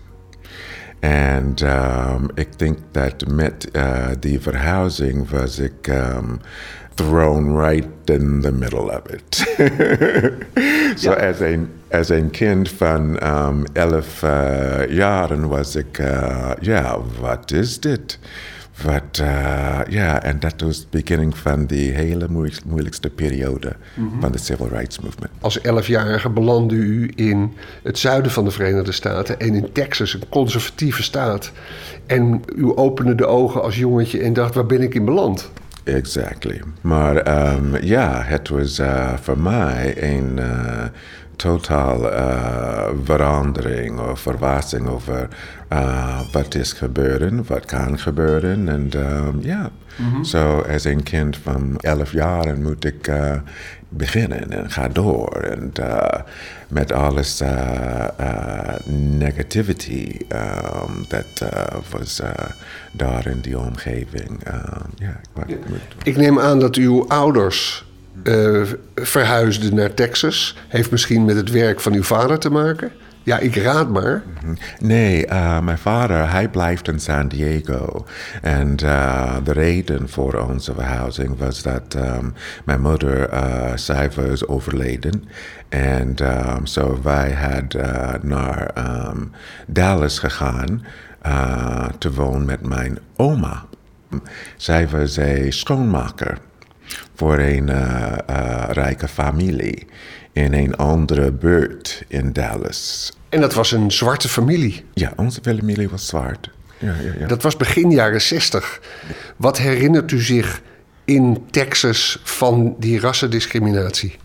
En 1.05 1.55
um, 1.63 2.29
ik 2.35 2.59
denk 2.59 2.79
dat 2.91 3.27
met 3.27 3.69
uh, 3.73 4.07
die 4.21 4.41
verhuizing 4.41 5.31
was 5.31 5.59
ik 5.59 5.87
um, 5.87 6.41
thrown 6.95 7.59
right 7.59 7.87
in 8.05 8.41
the 8.41 8.53
middle 8.53 8.91
of 8.91 9.03
it. 9.11 9.37
so 11.01 11.11
ja. 11.11 11.29
as, 11.29 11.41
een, 11.41 11.69
as 11.91 12.09
een 12.09 12.31
kind 12.31 12.71
van 12.71 13.27
um, 13.27 13.65
elf 13.73 14.23
uh, 14.23 14.89
jaren 14.89 15.49
was 15.49 15.77
ik, 15.77 15.99
uh, 15.99 16.51
ja, 16.61 16.99
wat 17.21 17.51
is 17.51 17.81
dit? 17.81 18.19
Wat, 18.83 19.19
uh, 19.21 19.81
ja, 19.89 20.23
en 20.23 20.41
dat 20.41 20.61
was 20.61 20.77
het 20.77 20.91
beginning 20.91 21.37
van 21.37 21.67
die 21.67 21.91
hele 21.91 22.29
moeilijkste 22.65 23.11
periode 23.11 23.77
mm 23.95 24.09
-hmm. 24.09 24.21
van 24.21 24.33
de 24.33 24.39
Civil 24.39 24.69
Rights 24.69 25.01
Movement. 25.01 25.31
Als 25.41 25.61
elfjarige 25.61 26.29
belandde 26.29 26.75
u 26.75 27.13
in 27.15 27.53
het 27.83 27.99
zuiden 27.99 28.33
van 28.33 28.45
de 28.45 28.51
Verenigde 28.51 28.93
Staten 28.93 29.41
en 29.41 29.55
in 29.55 29.73
Texas, 29.73 30.15
een 30.15 30.29
conservatieve 30.29 31.03
staat. 31.03 31.53
En 32.07 32.43
u 32.57 32.77
opende 32.77 33.15
de 33.15 33.27
ogen 33.27 33.63
als 33.63 33.77
jongetje 33.77 34.21
en 34.21 34.33
dacht, 34.33 34.55
waar 34.55 34.67
ben 34.67 34.83
ik 34.83 34.95
in 34.95 35.05
beland? 35.05 35.51
Exactly. 35.85 36.63
Maar 36.81 37.49
um, 37.55 37.77
ja, 37.81 38.23
het 38.25 38.49
was 38.49 38.79
uh, 38.79 39.13
voor 39.21 39.39
mij 39.39 40.13
een 40.13 40.37
uh, 40.39 40.85
totaal 41.37 42.13
uh, 42.13 42.89
verandering 43.05 44.01
of 44.01 44.21
verrassing 44.21 44.89
over 44.89 45.29
uh, 45.73 46.21
wat 46.33 46.55
is 46.55 46.73
gebeuren, 46.73 47.45
wat 47.47 47.65
kan 47.65 47.99
gebeuren. 47.99 48.69
En 48.69 48.91
um, 48.97 49.39
ja, 49.41 49.71
zo 50.23 50.65
als 50.73 50.85
een 50.85 51.03
kind 51.03 51.37
van 51.37 51.77
elf 51.81 52.13
jaar 52.13 52.59
moet 52.59 52.85
ik 52.85 53.09
uh, 53.09 53.33
beginnen 53.89 54.51
en 54.51 54.71
ga 54.71 54.89
door. 54.89 55.33
En 55.33 55.73
uh, 55.81 56.09
met 56.69 56.93
alles 56.93 57.43
negativity 59.19 60.17
um, 60.29 61.05
dat 61.09 61.53
was 61.91 62.23
daar 62.93 63.27
in 63.27 63.41
die 63.41 63.59
omgeving. 63.59 64.41
ja, 64.95 65.21
ik, 65.47 65.59
ik 66.03 66.17
neem 66.17 66.41
aan 66.41 66.61
dat 66.61 66.77
uw 66.77 67.09
ouders 67.09 67.84
uh, 68.23 68.63
verhuisde 68.95 69.73
naar 69.73 69.95
Texas. 69.95 70.57
Heeft 70.69 70.91
misschien 70.91 71.25
met 71.25 71.37
het 71.37 71.51
werk 71.51 71.81
van 71.81 71.93
uw 71.93 72.03
vader 72.03 72.39
te 72.39 72.51
maken? 72.51 72.93
Ja, 73.23 73.39
ik 73.39 73.57
raad 73.57 73.89
maar. 73.89 74.23
Mhm. 74.43 74.55
Nee, 74.79 75.27
uh, 75.27 75.61
mijn 75.61 75.79
vader, 75.79 76.31
hij 76.31 76.49
blijft 76.49 76.89
in 76.89 77.01
San 77.01 77.29
Diego. 77.29 78.07
En 78.43 78.77
uh, 78.85 79.37
de 79.45 79.53
reden 79.53 80.09
voor 80.09 80.35
onze 80.35 80.75
verhuizing 80.75 81.39
was 81.39 81.63
dat 81.63 81.95
um, 81.97 82.35
mijn 82.65 82.81
moeder, 82.81 83.33
uh, 83.33 83.77
zij 83.77 84.11
was 84.11 84.47
overleden. 84.47 85.25
En 85.69 86.15
um, 86.23 86.67
so 86.67 86.99
wij 87.03 87.33
hadden 87.33 88.21
naar 88.23 88.71
um, 89.09 89.33
Dallas 89.67 90.19
gegaan 90.19 90.85
te 91.99 92.13
wonen 92.13 92.45
met 92.45 92.67
mijn 92.67 92.99
oma. 93.17 93.65
Zij 94.57 94.89
was 94.89 95.17
een 95.17 95.53
schoonmaker 95.53 96.39
voor 97.15 97.39
een 97.39 97.69
uh, 97.69 98.13
uh, 98.31 98.65
rijke 98.69 99.09
familie 99.09 99.87
in 100.33 100.53
een 100.53 100.77
andere 100.77 101.33
buurt 101.33 102.05
in 102.09 102.33
Dallas. 102.33 103.13
En 103.29 103.41
dat 103.41 103.55
was 103.55 103.73
een 103.73 103.93
zwarte 103.93 104.29
familie? 104.29 104.85
Ja, 104.95 105.13
onze 105.17 105.41
familie 105.43 105.89
was 105.89 106.07
zwart. 106.07 106.51
Ja, 106.79 106.95
ja, 107.03 107.13
ja. 107.19 107.27
Dat 107.27 107.43
was 107.43 107.57
begin 107.57 107.91
jaren 107.91 108.21
60. 108.21 108.81
Wat 109.37 109.59
herinnert 109.59 110.11
u 110.11 110.21
zich 110.21 110.61
in 111.05 111.45
Texas 111.51 112.21
van 112.23 112.77
die 112.79 113.01
rassendiscriminatie? 113.01 114.17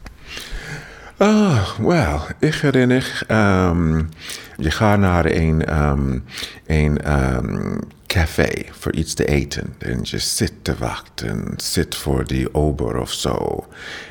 Oh, 1.17 1.69
wel, 1.79 2.21
ik 2.39 2.53
herinner. 2.53 3.21
Um, 3.27 4.09
je 4.57 4.71
gaat 4.71 4.99
naar 4.99 5.25
een, 5.25 5.83
um, 5.83 6.23
een 6.65 7.19
um, 7.35 7.79
café 8.09 8.65
voor 8.71 8.93
iets 8.93 9.13
te 9.13 9.25
eten. 9.25 9.73
En 9.77 9.99
je 10.03 10.17
zit 10.17 10.53
te 10.61 10.75
wachten, 10.77 11.53
zit 11.57 11.95
voor 11.95 12.27
die 12.27 12.53
ober 12.53 12.97
of 12.97 13.11
zo. 13.11 13.67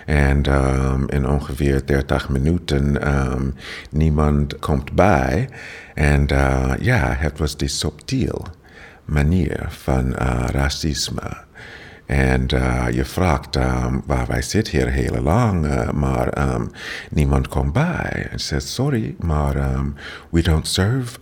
En 0.07 0.55
um, 0.55 1.09
in 1.09 1.29
ongeveer 1.29 1.87
30 1.87 2.29
minuten 2.29 3.15
um, 3.33 3.55
niemand 3.91 4.59
komt 4.59 4.93
bij. 4.93 5.49
En 5.95 6.33
uh, 6.33 6.73
ja, 6.81 7.15
het 7.19 7.39
was 7.39 7.57
die 7.57 7.69
subtiel 7.69 8.47
manier 9.05 9.67
van 9.69 10.07
uh, 10.07 10.45
racisme 10.53 11.47
En 12.07 12.47
uh, 12.55 12.87
je 12.91 13.05
vraagt 13.05 13.57
um, 13.57 14.03
waar 14.07 14.27
wij 14.27 14.43
zitten 14.43 14.73
hier 14.73 14.89
heel 14.89 15.23
lang, 15.23 15.67
maar 15.93 16.55
um, 16.55 16.71
niemand 17.11 17.49
komt 17.49 17.73
bij. 17.73 18.29
En 18.31 18.41
zegt 18.41 18.67
sorry, 18.67 19.15
maar 19.19 19.75
um, 19.75 19.95
we 20.31 20.43
don't 20.43 20.67
serve 20.67 21.19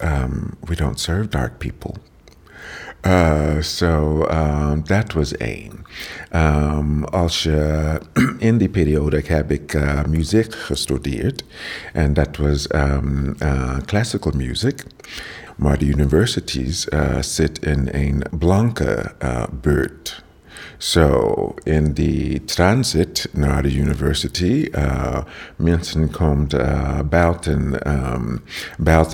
we 0.60 0.74
don't 0.74 1.00
serve 1.00 1.28
dark 1.28 1.58
people. 1.58 1.94
Uh, 3.06 3.62
so 3.62 4.26
um, 4.30 4.82
that 4.84 5.12
was 5.14 5.36
één. 5.36 5.84
Um, 6.34 7.04
als 7.04 7.42
je 7.42 8.00
in 8.38 8.58
die 8.58 8.68
periode 8.68 9.22
heb 9.26 9.50
ik 9.50 9.74
uh, 9.74 10.04
muziek 10.04 10.54
gestudeerd 10.54 11.44
en 11.92 12.14
dat 12.14 12.36
was 12.36 12.74
um, 12.74 13.34
uh, 13.42 13.76
classical 13.84 14.32
music. 14.36 14.84
Maar 15.56 15.78
de 15.78 15.86
universities 15.86 16.86
uh, 16.88 17.22
zit 17.22 17.58
in 17.58 17.88
een 17.92 18.22
blanke 18.38 19.12
uh, 19.22 19.44
buurt. 19.60 20.24
So 20.78 21.54
in 21.62 21.94
the 21.94 22.40
transit 22.44 23.28
naar 23.32 23.62
de 23.62 23.74
university, 23.74 24.68
uh, 24.72 25.18
mensen 25.56 26.10
komt 26.10 26.54
uh, 26.54 26.98
buiten, 27.10 27.90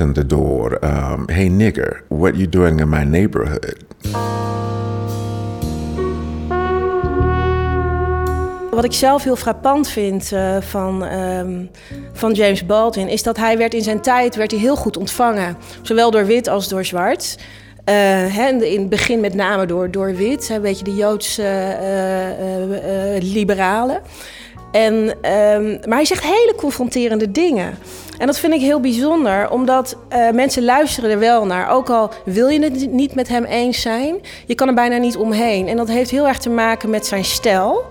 um, 0.01 0.15
de 0.15 0.27
door. 0.27 0.79
Um, 0.85 1.23
hey 1.27 1.49
nigger, 1.49 2.03
what 2.09 2.37
you 2.37 2.49
doing 2.49 2.81
in 2.81 2.89
my 2.89 3.03
neighborhood? 3.03 3.77
Wat 8.71 8.85
ik 8.85 8.93
zelf 8.93 9.25
heel 9.25 9.37
frappant 9.37 9.89
vind 9.89 10.33
uh, 10.33 10.57
van, 10.61 11.03
um, 11.03 11.71
van 12.13 12.33
James 12.33 12.67
Baldwin 12.67 13.09
is 13.09 13.23
dat 13.23 13.37
hij 13.37 13.59
werd 13.59 13.75
in 13.75 13.83
zijn 13.83 14.01
tijd 14.01 14.37
werd 14.37 14.51
hij 14.51 14.61
heel 14.61 14.77
goed 14.77 14.97
ontvangen, 14.97 15.57
zowel 15.83 16.11
door 16.11 16.27
wit 16.27 16.49
als 16.49 16.69
door 16.69 16.85
zwart. 16.85 17.37
Uh, 17.89 18.39
in 18.73 18.81
het 18.81 18.89
begin 18.89 19.21
met 19.21 19.35
name 19.35 19.67
door, 19.67 19.91
door 19.91 20.15
wit, 20.15 20.49
een 20.49 20.63
beetje 20.63 20.85
de 20.85 20.95
Joodse 20.95 21.77
uh, 23.23 23.31
liberalen. 23.33 24.01
En, 24.73 24.95
um, 24.95 25.79
maar 25.89 25.97
hij 25.97 26.05
zegt 26.05 26.23
hele 26.23 26.55
confronterende 26.57 27.31
dingen. 27.31 27.79
En 28.19 28.27
dat 28.27 28.39
vind 28.39 28.55
ik 28.55 28.61
heel 28.61 28.81
bijzonder, 28.81 29.51
omdat 29.51 29.97
mensen 30.33 30.65
luisteren 30.65 31.11
er 31.11 31.19
wel 31.19 31.47
naar. 31.47 31.71
Ook 31.71 31.91
al 31.91 32.11
wil 32.25 32.49
je 32.49 32.61
het 32.63 32.93
niet 32.93 33.15
met 33.15 33.29
hem 33.29 33.45
eens 33.45 33.81
zijn, 33.81 34.17
je 34.47 34.55
kan 34.55 34.69
er 34.69 34.75
bijna 34.75 34.97
niet 34.97 35.17
omheen. 35.17 35.69
En 35.69 35.77
dat 35.77 35.89
heeft 35.89 36.11
heel 36.11 36.29
erg 36.29 36.39
te 36.39 36.51
maken 36.51 36.91
met 36.91 37.07
zijn 37.07 37.25
stijl. 37.25 37.85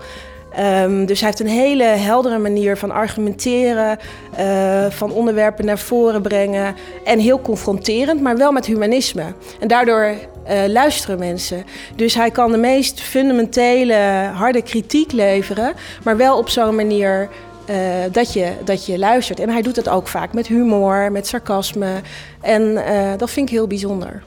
Um, 0.58 1.06
dus 1.06 1.20
hij 1.20 1.28
heeft 1.28 1.40
een 1.40 1.58
hele 1.58 1.84
heldere 1.84 2.38
manier 2.38 2.76
van 2.76 2.90
argumenteren, 2.90 3.98
uh, 4.38 4.86
van 4.90 5.12
onderwerpen 5.12 5.64
naar 5.64 5.78
voren 5.78 6.22
brengen. 6.22 6.74
En 7.04 7.18
heel 7.18 7.40
confronterend, 7.40 8.20
maar 8.20 8.36
wel 8.36 8.52
met 8.52 8.66
humanisme. 8.66 9.24
En 9.60 9.68
daardoor 9.68 10.04
uh, 10.04 10.66
luisteren 10.66 11.18
mensen. 11.18 11.64
Dus 11.96 12.14
hij 12.14 12.30
kan 12.30 12.52
de 12.52 12.58
meest 12.58 13.00
fundamentele, 13.00 14.30
harde 14.34 14.62
kritiek 14.62 15.12
leveren, 15.12 15.74
maar 16.04 16.16
wel 16.16 16.38
op 16.38 16.48
zo'n 16.48 16.74
manier 16.74 17.28
uh, 17.70 17.76
dat, 18.12 18.32
je, 18.32 18.52
dat 18.64 18.86
je 18.86 18.98
luistert. 18.98 19.40
En 19.40 19.48
hij 19.48 19.62
doet 19.62 19.76
het 19.76 19.88
ook 19.88 20.08
vaak 20.08 20.32
met 20.32 20.46
humor, 20.46 21.12
met 21.12 21.26
sarcasme. 21.26 22.00
En 22.40 22.74
dat 23.16 23.30
vind 23.30 23.48
ik 23.48 23.54
heel 23.54 23.66
bijzonder. 23.66 24.22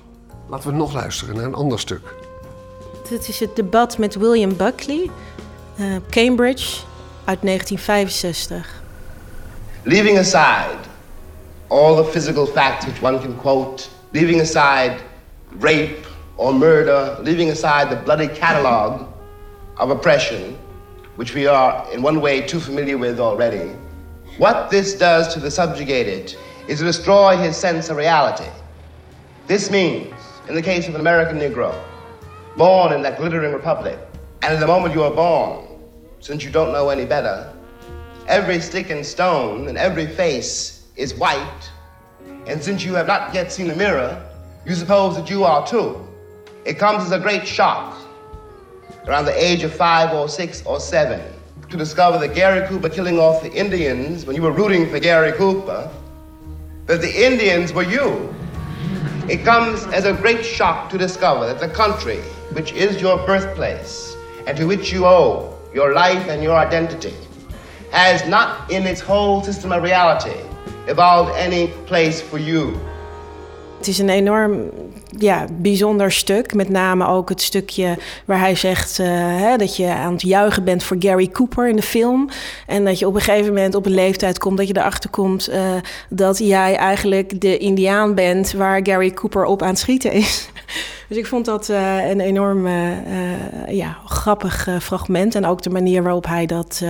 Laten 0.49 0.69
we 0.69 0.75
nog 0.75 0.93
luisteren 0.93 1.35
naar 1.35 1.45
een 1.45 1.53
ander 1.53 1.79
stuk. 1.79 2.13
Dit 3.09 3.27
is 3.27 3.39
het 3.39 3.55
debat 3.55 3.97
met 3.97 4.15
William 4.15 4.57
Buckley. 4.57 5.09
Uh, 5.77 5.99
Cambridge 6.09 6.83
uit 7.25 7.41
1965. 7.41 8.65
Leaving 9.83 10.17
aside 10.17 10.77
all 11.67 11.97
the 11.97 12.11
physical 12.11 12.45
facts 12.45 12.85
which 12.85 13.01
one 13.01 13.19
can 13.19 13.35
quote, 13.35 13.89
leaving 14.13 14.39
aside 14.39 15.01
rape 15.59 16.05
or 16.37 16.53
murder, 16.53 17.17
leaving 17.23 17.49
aside 17.49 17.89
the 17.89 17.95
bloody 17.97 18.29
catalogue 18.29 19.05
of 19.77 19.89
oppression, 19.89 20.57
which 21.17 21.33
we 21.33 21.45
are 21.45 21.85
in 21.91 22.01
one 22.01 22.21
way 22.21 22.39
too 22.39 22.61
familiar 22.61 22.97
with 22.97 23.19
already, 23.19 23.75
what 24.37 24.69
this 24.69 24.97
does 24.97 25.33
to 25.33 25.41
the 25.41 25.51
subjugated 25.51 26.37
is 26.69 26.79
to 26.79 26.85
destroy 26.85 27.35
his 27.35 27.57
sense 27.57 27.89
of 27.89 27.97
reality. 27.97 28.49
This 29.47 29.69
means, 29.69 30.13
in 30.47 30.55
the 30.55 30.61
case 30.61 30.87
of 30.87 30.95
an 30.95 31.01
American 31.01 31.37
Negro, 31.37 31.75
born 32.55 32.93
in 32.93 33.01
that 33.01 33.17
glittering 33.17 33.51
republic, 33.53 33.99
and 34.41 34.53
in 34.53 34.59
the 34.59 34.67
moment 34.67 34.93
you 34.93 35.03
are 35.03 35.11
born, 35.11 35.64
since 36.25 36.43
you 36.43 36.49
don't 36.49 36.71
know 36.71 36.89
any 36.89 37.05
better, 37.05 37.53
every 38.27 38.59
stick 38.59 38.89
and 38.89 39.05
stone 39.05 39.67
and 39.67 39.77
every 39.77 40.07
face 40.07 40.87
is 40.95 41.13
white. 41.13 41.69
And 42.47 42.63
since 42.63 42.83
you 42.83 42.95
have 42.95 43.05
not 43.05 43.31
yet 43.31 43.51
seen 43.51 43.69
a 43.69 43.75
mirror, 43.75 44.27
you 44.65 44.73
suppose 44.73 45.15
that 45.17 45.29
you 45.29 45.43
are 45.43 45.67
too. 45.67 46.03
It 46.65 46.79
comes 46.79 47.03
as 47.03 47.11
a 47.11 47.19
great 47.19 47.47
shock 47.47 47.95
around 49.05 49.25
the 49.25 49.39
age 49.39 49.61
of 49.61 49.71
five 49.71 50.15
or 50.15 50.27
six 50.27 50.65
or 50.65 50.79
seven 50.79 51.21
to 51.69 51.77
discover 51.77 52.17
that 52.17 52.33
Gary 52.33 52.67
Cooper 52.67 52.89
killing 52.89 53.19
off 53.19 53.43
the 53.43 53.53
Indians 53.53 54.25
when 54.25 54.35
you 54.35 54.41
were 54.41 54.51
rooting 54.51 54.89
for 54.89 54.99
Gary 54.99 55.31
Cooper, 55.33 55.91
that 56.87 57.01
the 57.01 57.23
Indians 57.23 57.71
were 57.71 57.83
you. 57.83 58.33
It 59.29 59.45
comes 59.45 59.85
as 59.93 60.05
a 60.05 60.13
great 60.13 60.43
shock 60.43 60.89
to 60.89 60.97
discover 60.97 61.45
that 61.45 61.59
the 61.59 61.69
country, 61.69 62.17
which 62.53 62.73
is 62.73 62.99
your 62.99 63.23
birthplace, 63.27 64.17
and 64.47 64.57
to 64.57 64.65
which 64.65 64.91
you 64.91 65.05
owe 65.05 65.54
your 65.75 65.93
life 65.93 66.31
and 66.31 66.41
your 66.41 66.55
identity, 66.67 67.13
has 67.89 68.25
not 68.25 68.47
in 68.67 68.85
its 68.85 69.01
whole 69.01 69.43
system 69.43 69.71
of 69.71 69.83
reality 69.83 70.39
evolved 70.87 71.35
any 71.35 71.69
place 71.85 72.21
for 72.21 72.39
you. 72.39 72.73
Het 73.77 73.87
is 73.87 73.99
een 73.99 74.09
enorm 74.09 74.71
ja, 75.17 75.45
bijzonder 75.51 76.11
stuk. 76.11 76.53
Met 76.53 76.69
name 76.69 77.07
ook 77.07 77.29
het 77.29 77.41
stukje 77.41 77.97
waar 78.25 78.39
hij 78.39 78.55
zegt 78.55 78.99
uh, 78.99 79.07
hè, 79.41 79.57
dat 79.57 79.75
je 79.75 79.87
aan 79.87 80.11
het 80.11 80.21
juichen 80.21 80.63
bent 80.63 80.83
voor 80.83 80.97
Gary 80.99 81.27
Cooper 81.27 81.67
in 81.67 81.75
de 81.75 81.81
film. 81.81 82.29
En 82.67 82.85
dat 82.85 82.99
je 82.99 83.07
op 83.07 83.15
een 83.15 83.21
gegeven 83.21 83.53
moment 83.53 83.75
op 83.75 83.85
een 83.85 83.93
leeftijd 83.93 84.37
komt 84.37 84.57
dat 84.57 84.67
je 84.67 84.77
erachter 84.77 85.09
komt 85.09 85.49
uh, 85.49 85.73
dat 86.09 86.37
jij 86.37 86.75
eigenlijk 86.75 87.41
de 87.41 87.57
Indiaan 87.57 88.15
bent 88.15 88.51
waar 88.51 88.79
Gary 88.83 89.11
Cooper 89.11 89.45
op 89.45 89.61
aan 89.61 89.67
het 89.67 89.79
schieten 89.79 90.11
is. 90.11 90.49
Dus 91.07 91.17
ik 91.17 91.25
vond 91.25 91.45
dat 91.45 91.69
uh, 91.69 92.09
een 92.09 92.19
enorm 92.19 92.65
uh, 92.65 93.67
ja, 93.67 93.97
grappig 94.05 94.67
uh, 94.67 94.79
fragment. 94.79 95.35
En 95.35 95.45
ook 95.45 95.61
de 95.61 95.69
manier 95.69 96.03
waarop 96.03 96.25
hij 96.25 96.45
dat 96.45 96.83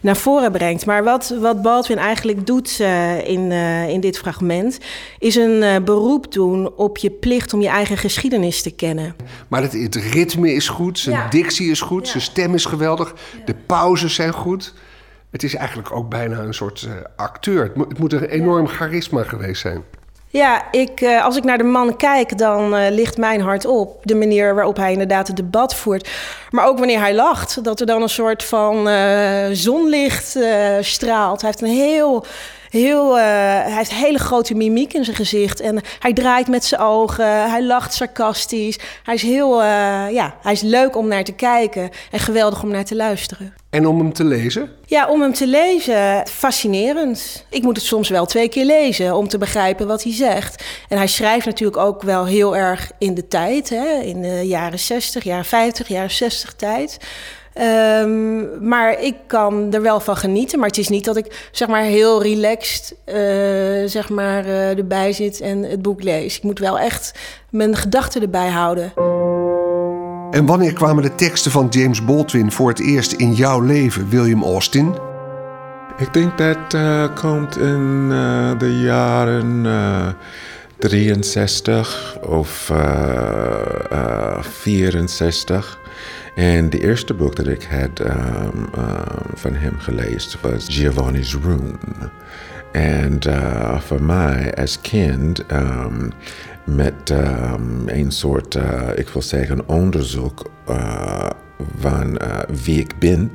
naar 0.00 0.16
voren 0.16 0.52
brengt. 0.52 0.86
Maar 0.86 1.04
wat, 1.04 1.34
wat 1.40 1.62
Baldwin 1.62 1.98
eigenlijk 1.98 2.46
doet 2.46 2.78
in, 3.24 3.52
in 3.88 4.00
dit 4.00 4.18
fragment... 4.18 4.78
is 5.18 5.34
een 5.34 5.84
beroep 5.84 6.32
doen 6.32 6.74
op 6.76 6.98
je 6.98 7.10
plicht 7.10 7.54
om 7.54 7.60
je 7.60 7.68
eigen 7.68 7.96
geschiedenis 7.96 8.62
te 8.62 8.70
kennen. 8.70 9.16
Maar 9.48 9.62
het, 9.62 9.72
het 9.72 9.94
ritme 9.94 10.52
is 10.52 10.68
goed, 10.68 10.98
zijn 10.98 11.16
ja. 11.16 11.28
dictie 11.28 11.70
is 11.70 11.80
goed, 11.80 12.04
ja. 12.04 12.10
zijn 12.10 12.22
stem 12.22 12.54
is 12.54 12.64
geweldig... 12.64 13.14
de 13.44 13.54
pauzes 13.66 14.14
zijn 14.14 14.32
goed... 14.32 14.74
Het 15.30 15.42
is 15.42 15.54
eigenlijk 15.54 15.92
ook 15.92 16.08
bijna 16.08 16.38
een 16.38 16.54
soort 16.54 16.88
acteur. 17.16 17.62
Het 17.62 17.76
moet, 17.76 17.88
het 17.88 17.98
moet 17.98 18.12
een 18.12 18.24
enorm 18.24 18.66
charisma 18.66 19.22
geweest 19.22 19.60
zijn. 19.60 19.82
Ja, 20.34 20.70
ik, 20.70 21.00
uh, 21.00 21.24
als 21.24 21.36
ik 21.36 21.44
naar 21.44 21.58
de 21.58 21.64
man 21.64 21.96
kijk, 21.96 22.38
dan 22.38 22.74
uh, 22.74 22.86
ligt 22.90 23.16
mijn 23.16 23.40
hart 23.40 23.66
op. 23.66 24.00
De 24.02 24.14
manier 24.14 24.54
waarop 24.54 24.76
hij 24.76 24.92
inderdaad 24.92 25.26
het 25.26 25.36
debat 25.36 25.74
voert. 25.74 26.10
Maar 26.50 26.66
ook 26.66 26.78
wanneer 26.78 26.98
hij 26.98 27.14
lacht, 27.14 27.64
dat 27.64 27.80
er 27.80 27.86
dan 27.86 28.02
een 28.02 28.08
soort 28.08 28.44
van 28.44 28.88
uh, 28.88 29.46
zonlicht 29.52 30.38
straalt. 30.80 31.40
Hij 31.40 31.50
heeft 31.50 31.62
een 31.62 31.78
heel 31.78 32.24
heel, 32.74 33.16
uh, 33.16 33.22
hij 33.24 33.74
heeft 33.76 33.94
hele 33.94 34.18
grote 34.18 34.54
mimiek 34.54 34.92
in 34.92 35.04
zijn 35.04 35.16
gezicht. 35.16 35.60
En 35.60 35.80
hij 35.98 36.12
draait 36.12 36.48
met 36.48 36.64
zijn 36.64 36.80
ogen. 36.80 37.50
Hij 37.50 37.64
lacht 37.64 37.94
sarcastisch. 37.94 38.78
Hij 39.02 39.14
is 39.14 39.22
heel, 39.22 39.60
uh, 39.60 39.66
ja, 40.10 40.34
hij 40.40 40.52
is 40.52 40.60
leuk 40.60 40.96
om 40.96 41.08
naar 41.08 41.24
te 41.24 41.32
kijken. 41.32 41.90
En 42.10 42.18
geweldig 42.18 42.62
om 42.62 42.70
naar 42.70 42.84
te 42.84 42.96
luisteren. 42.96 43.54
En 43.70 43.86
om 43.86 43.98
hem 43.98 44.12
te 44.12 44.24
lezen? 44.24 44.70
Ja, 44.86 45.08
om 45.08 45.20
hem 45.20 45.32
te 45.32 45.46
lezen, 45.46 46.26
fascinerend. 46.26 47.46
Ik 47.50 47.62
moet 47.62 47.76
het 47.76 47.84
soms 47.84 48.08
wel 48.08 48.26
twee 48.26 48.48
keer 48.48 48.64
lezen 48.64 49.16
om 49.16 49.28
te 49.28 49.38
begrijpen 49.38 49.86
wat 49.86 50.02
hij 50.02 50.12
zegt. 50.12 50.64
En 50.88 50.96
hij 50.96 51.06
schrijft 51.06 51.46
natuurlijk 51.46 51.78
ook 51.78 52.02
wel 52.02 52.26
heel 52.26 52.56
erg 52.56 52.90
in 52.98 53.14
de 53.14 53.28
tijd, 53.28 53.68
hè? 53.68 54.00
in 54.02 54.22
de 54.22 54.46
jaren 54.46 54.78
60, 54.78 55.24
jaren 55.24 55.44
50, 55.44 55.88
jaren 55.88 56.10
60 56.10 56.52
tijd. 56.54 56.98
Um, 57.60 58.68
maar 58.68 59.00
ik 59.00 59.14
kan 59.26 59.72
er 59.72 59.82
wel 59.82 60.00
van 60.00 60.16
genieten. 60.16 60.58
Maar 60.58 60.68
het 60.68 60.78
is 60.78 60.88
niet 60.88 61.04
dat 61.04 61.16
ik 61.16 61.48
zeg 61.52 61.68
maar 61.68 61.82
heel 61.82 62.22
relaxed 62.22 62.96
uh, 63.06 63.14
zeg 63.86 64.08
maar, 64.08 64.46
uh, 64.46 64.78
erbij 64.78 65.12
zit 65.12 65.40
en 65.40 65.62
het 65.62 65.82
boek 65.82 66.02
lees. 66.02 66.36
Ik 66.36 66.42
moet 66.42 66.58
wel 66.58 66.78
echt 66.78 67.14
mijn 67.50 67.76
gedachten 67.76 68.22
erbij 68.22 68.48
houden. 68.48 68.92
En 70.30 70.46
wanneer 70.46 70.72
kwamen 70.72 71.02
de 71.02 71.14
teksten 71.14 71.50
van 71.50 71.66
James 71.70 72.04
Baldwin 72.04 72.52
voor 72.52 72.68
het 72.68 72.80
eerst 72.80 73.12
in 73.12 73.34
jouw 73.34 73.60
leven, 73.60 74.08
William 74.08 74.42
Austin? 74.42 74.94
Ik 75.98 76.12
denk 76.12 76.38
dat 76.38 76.74
uh, 76.74 77.04
komt 77.14 77.56
in 77.56 78.08
de 78.58 78.80
jaren 78.82 79.66
63 80.78 82.18
of 82.26 82.72
64. 84.40 85.78
En 86.34 86.70
de 86.70 86.80
eerste 86.80 87.14
boek 87.14 87.36
dat 87.36 87.46
ik 87.46 87.62
had 87.64 88.00
um, 88.00 88.06
um, 88.06 88.66
van 89.34 89.54
hem 89.54 89.78
gelezen 89.78 90.38
was 90.42 90.66
Giovanni's 90.68 91.34
Room. 91.34 91.78
En 92.72 93.18
uh, 93.26 93.80
voor 93.80 94.02
mij 94.02 94.54
als 94.54 94.80
kind 94.80 95.52
um, 95.52 96.12
met 96.64 97.10
um, 97.10 97.82
een 97.86 98.10
soort, 98.10 98.54
uh, 98.54 98.88
ik 98.94 99.08
wil 99.08 99.22
zeggen, 99.22 99.68
onderzoek 99.68 100.50
uh, 100.70 101.30
van 101.78 102.18
wie 102.64 102.80
ik 102.80 102.98
ben 102.98 103.30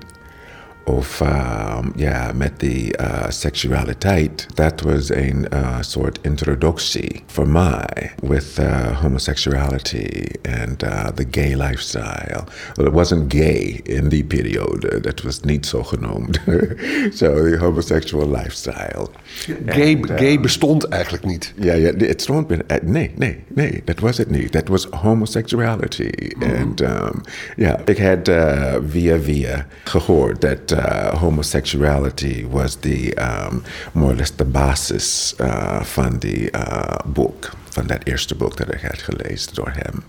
of 0.89 1.22
um, 1.22 1.91
ja, 1.96 2.31
met 2.36 2.60
die 2.60 2.98
uh, 3.01 3.25
seksualiteit. 3.29 4.48
Dat 4.53 4.81
was 4.81 5.10
een 5.10 5.48
uh, 5.53 5.77
soort 5.79 6.19
introductie 6.22 7.24
voor 7.27 7.48
mij 7.48 8.12
with 8.22 8.58
uh, 8.60 9.01
homosexuality 9.01 10.25
and 10.63 10.84
uh, 10.84 11.05
the 11.05 11.25
gay 11.31 11.55
lifestyle. 11.55 12.43
Well, 12.75 12.88
it 12.88 12.93
wasn't 12.93 13.34
gay 13.34 13.79
in 13.84 14.10
die 14.10 14.24
periode, 14.24 15.00
dat 15.01 15.22
was 15.22 15.39
niet 15.39 15.65
zo 15.65 15.84
genoemd. 15.84 16.39
so 17.19 17.34
the 17.34 17.58
homosexual 17.60 18.29
lifestyle. 18.29 19.08
Gay, 19.65 19.96
and, 19.96 20.12
gay 20.19 20.39
bestond 20.39 20.88
eigenlijk 20.88 21.25
niet. 21.25 21.53
Ja, 21.55 21.74
ja 21.74 21.91
het 21.98 22.22
stond. 22.22 22.48
Nee, 22.81 23.12
nee, 23.15 23.43
nee, 23.48 23.81
dat 23.86 24.00
was 24.00 24.17
het 24.17 24.29
niet. 24.29 24.51
Dat 24.51 24.67
was 24.67 24.86
homosexuality. 24.86 26.10
Mm 26.38 26.50
-hmm. 26.50 26.74
um, 26.81 27.22
ja, 27.55 27.79
ik 27.86 27.98
had 27.98 28.31
via 28.89 29.19
via 29.19 29.67
gehoord 29.84 30.41
dat 30.41 30.78
uh, 30.79 31.13
homosexuality 31.19 32.45
was 32.50 32.75
the 32.75 33.13
um, 33.17 33.63
more 33.91 34.12
or 34.12 34.15
less 34.15 34.31
the 34.31 34.45
basis 34.45 35.36
uh, 35.41 35.83
van 35.83 36.17
die 36.17 36.50
uh, 36.51 36.95
boek, 37.05 37.50
van 37.69 37.88
dat 37.88 38.03
eerste 38.03 38.36
boek 38.36 38.57
dat 38.57 38.74
ik 38.74 38.81
had 38.81 39.01
gelezen 39.01 39.53
door 39.53 39.71
hem. 39.74 40.03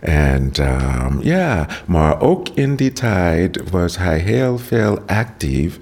En 0.00 0.52
um, 0.60 1.18
ja, 1.22 1.66
maar 1.86 2.20
ook 2.20 2.48
in 2.54 2.76
die 2.76 2.92
tijd 2.92 3.70
was 3.70 3.98
hij 3.98 4.18
heel 4.18 4.58
veel 4.58 5.00
actief 5.06 5.78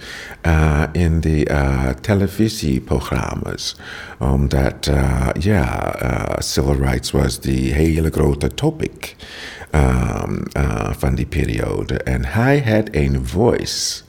uh, 0.46 0.82
in 0.92 1.20
de 1.20 1.48
uh, 1.50 1.88
televisieprogramma's. 2.00 3.76
Omdat, 4.18 4.86
uh, 4.90 5.28
ja, 5.38 5.94
civil 6.38 6.76
rights 6.76 7.10
was 7.10 7.40
die 7.40 7.72
hele 7.72 8.10
grote 8.10 8.54
topic 8.54 9.16
um, 9.70 10.42
van 10.98 11.14
die 11.14 11.26
periode. 11.26 11.94
En 12.02 12.24
hij 12.24 12.62
had 12.66 12.88
een 12.90 13.26
voice 13.26 14.04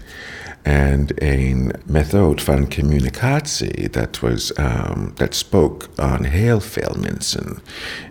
and 0.68 1.12
a 1.22 1.54
method 1.86 2.42
van 2.42 2.68
communicatie 2.68 3.90
that 3.90 4.20
was 4.20 4.52
um, 4.58 5.12
that 5.16 5.36
spoke 5.36 5.88
on 5.96 6.24
heel 6.24 6.60
veel 6.60 6.96
mensen, 7.00 7.60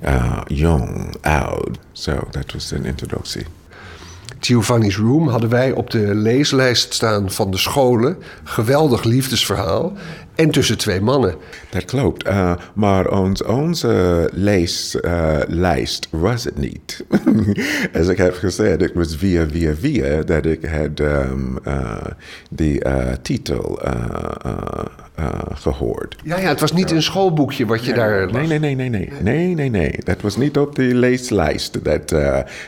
uh, 0.05 0.41
jong, 0.47 1.15
oud. 1.21 1.79
So 1.93 2.29
that 2.31 2.53
was 2.53 2.73
an 2.73 2.85
introductie. 2.85 3.47
Giovanni's 4.41 4.97
Room 4.97 5.29
hadden 5.29 5.51
wij 5.51 5.73
op 5.73 5.91
de 5.91 6.15
leeslijst 6.15 6.95
staan 6.95 7.31
van 7.31 7.51
de 7.51 7.59
scholen. 7.59 8.17
Geweldig 8.45 9.05
liefdesverhaal. 9.05 9.93
En 10.37 10.51
tussen 10.51 10.79
twee 10.79 11.01
mannen. 11.01 11.35
Dat 11.71 11.85
klopt. 11.85 12.29
Uh, 12.29 12.55
maar 12.75 13.11
ons, 13.11 13.43
onze 13.43 14.29
lees, 14.33 14.97
uh, 15.03 15.39
lijst 15.47 16.09
was 16.11 16.45
het 16.45 16.59
niet. 16.59 17.05
Als 17.99 18.09
ik 18.09 18.17
heb 18.17 18.35
gezegd, 18.35 18.81
het 18.81 18.95
was 18.95 19.17
via, 19.17 19.49
via, 19.49 19.75
via 19.75 20.23
dat 20.23 20.47
ik 20.47 20.65
had 20.65 21.01
um, 21.01 21.59
uh, 21.67 22.05
die 22.51 22.83
titel 23.23 23.81
gehoord. 25.55 26.17
Ja, 26.25 26.39
ja, 26.39 26.49
het 26.49 26.61
was 26.61 26.73
niet 26.73 26.91
een 26.91 27.03
schoolboekje 27.03 27.67
wat 27.67 27.85
je 27.85 27.93
daar 27.93 28.33
nee, 28.33 28.47
nee, 28.47 28.59
nee, 28.59 28.75
nee, 28.75 28.89
nee, 28.89 29.11
nee, 29.23 29.55
nee, 29.55 29.71
nee. 29.71 29.95
Dat 30.05 30.21
was 30.21 30.37
niet 30.37 30.59
op 30.59 30.75
de 30.75 30.83
leeslijst. 30.83 31.85
Dat 31.85 32.11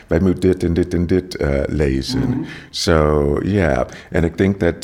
wij 0.07 0.19
moeten 0.19 0.39
dit 0.39 0.63
en 0.63 0.73
dit 0.73 0.93
en 0.93 1.07
dit 1.07 1.37
lezen. 1.67 2.19
Mm 2.19 2.31
-hmm. 2.31 2.45
So, 2.69 3.39
yeah. 3.43 3.87
En 4.09 4.23
ik 4.23 4.37
denk 4.37 4.59
dat 4.59 4.83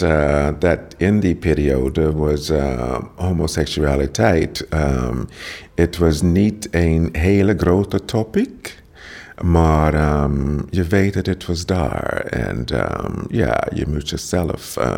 dat 0.59 0.79
in 0.97 1.19
die 1.19 1.35
periode 1.35 2.13
was 2.13 2.51
uh, 2.75 2.98
homoseksualiteit. 3.15 4.67
Um, 4.74 5.27
het 5.75 5.98
was 5.98 6.22
niet 6.22 6.67
een 6.72 7.10
hele 7.12 7.55
grote 7.58 8.05
topic. 8.05 8.84
Maar 9.41 10.24
um, 10.24 10.65
je 10.70 10.84
weet 10.84 11.13
dat 11.13 11.25
het 11.25 11.46
was 11.46 11.65
daar. 11.65 12.25
En 12.29 12.65
um, 12.74 13.25
ja, 13.27 13.67
je 13.74 13.86
moet 13.88 14.10
jezelf 14.10 14.75
uh, 14.79 14.98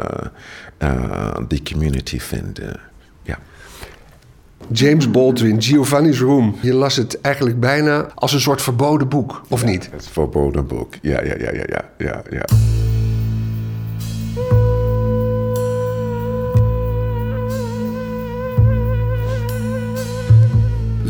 uh, 0.80 1.36
die 1.48 1.62
community 1.64 2.20
vinden. 2.20 2.80
Ja. 3.24 3.40
James 4.72 5.12
Baldwin, 5.12 5.62
Giovanni's 5.62 6.20
Room. 6.20 6.56
Je 6.62 6.74
las 6.74 6.96
het 6.96 7.22
eigenlijk 7.22 7.60
bijna 7.60 8.08
als 8.16 8.34
een 8.34 8.40
soort 8.40 8.62
verboden 8.62 9.10
boek, 9.10 9.42
of 9.50 9.62
ja, 9.62 9.68
niet? 9.68 9.90
Het 9.92 10.08
verboden 10.08 10.68
boek, 10.68 10.94
ja, 11.02 11.24
ja, 11.24 11.36
ja, 11.38 11.52
ja, 11.52 11.90
ja, 11.98 12.24
ja. 12.30 12.46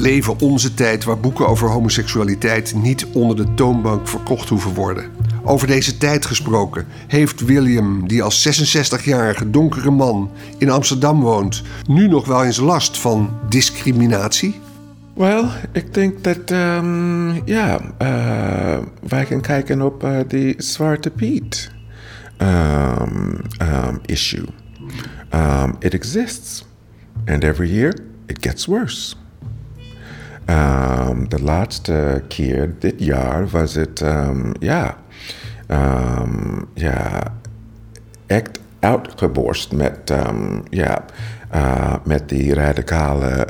Leven 0.07 0.39
onze 0.39 0.73
tijd 0.73 1.03
waar 1.03 1.19
boeken 1.19 1.47
over 1.47 1.69
homoseksualiteit 1.69 2.75
niet 2.75 3.05
onder 3.13 3.35
de 3.35 3.53
toonbank 3.53 4.07
verkocht 4.07 4.49
hoeven 4.49 4.73
worden. 4.73 5.09
Over 5.43 5.67
deze 5.67 5.97
tijd 5.97 6.25
gesproken, 6.25 6.85
heeft 7.07 7.45
William, 7.45 8.07
die 8.07 8.23
als 8.23 8.47
66-jarige 8.47 9.49
donkere 9.49 9.91
man 9.91 10.31
in 10.57 10.69
Amsterdam 10.69 11.21
woont, 11.21 11.63
nu 11.87 12.07
nog 12.07 12.25
wel 12.25 12.43
eens 12.43 12.57
last 12.57 12.97
van 12.97 13.39
discriminatie? 13.49 14.59
Wel, 15.15 15.45
ik 15.71 15.93
denk 15.93 16.23
dat, 16.23 16.51
um, 16.51 17.41
ja, 17.45 17.79
uh, 18.01 18.77
wij 19.07 19.25
gaan 19.25 19.41
kijken 19.41 19.81
op 19.81 20.03
uh, 20.03 20.19
die 20.27 20.55
Zwarte 20.57 21.09
Piet 21.09 21.71
um, 22.41 23.41
um, 23.61 23.99
issue. 24.05 24.45
it 25.79 25.93
exists, 25.93 26.65
and 27.25 27.43
every 27.43 27.73
year 27.73 27.93
it 28.25 28.37
gets 28.41 28.65
worse. 28.65 29.15
Um, 30.49 31.29
de 31.29 31.41
laatste 31.43 32.23
keer, 32.27 32.75
dit 32.79 32.93
jaar, 32.97 33.47
was 33.47 33.73
het, 33.73 34.01
um, 34.01 34.51
ja, 34.59 34.97
um, 35.67 36.67
ja, 36.73 37.33
echt 38.25 38.59
uitgeborst 38.79 39.71
met, 39.71 40.13
ja, 40.69 41.05
uh, 41.55 41.95
met 42.03 42.29
die 42.29 42.53
radicale 42.53 43.47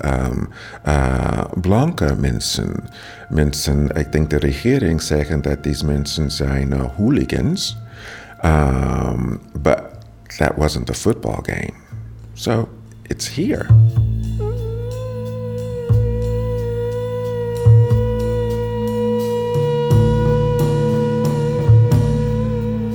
uh, 0.87 1.43
blanke 1.61 2.15
mensen. 2.19 2.83
Mensen, 3.29 3.89
ik 3.95 4.11
denk 4.11 4.29
de 4.29 4.37
regering 4.37 5.01
zeggen 5.01 5.41
dat 5.41 5.63
deze 5.63 5.85
mensen 5.85 6.31
zijn 6.31 6.73
uh, 6.73 6.83
hooligans. 6.95 7.77
But 9.61 9.81
that 10.37 10.51
wasn't 10.55 10.89
a 10.89 10.93
football 10.93 11.39
game. 11.41 11.73
So 12.33 12.69
it's 13.01 13.35
here. 13.35 13.65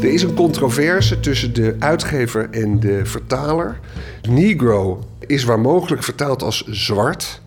Er 0.03 0.13
is 0.13 0.23
een 0.23 0.35
controverse 0.35 1.21
tussen 1.21 1.53
de 1.53 1.77
uitgever 1.79 2.49
en 2.51 2.81
de 2.81 3.05
vertaler. 3.05 3.79
Negro 4.29 5.05
is 5.27 5.45
waar 5.45 5.61
mogelijk 5.61 6.03
vertaald 6.03 6.43
als 6.43 6.67
zwart 6.67 7.41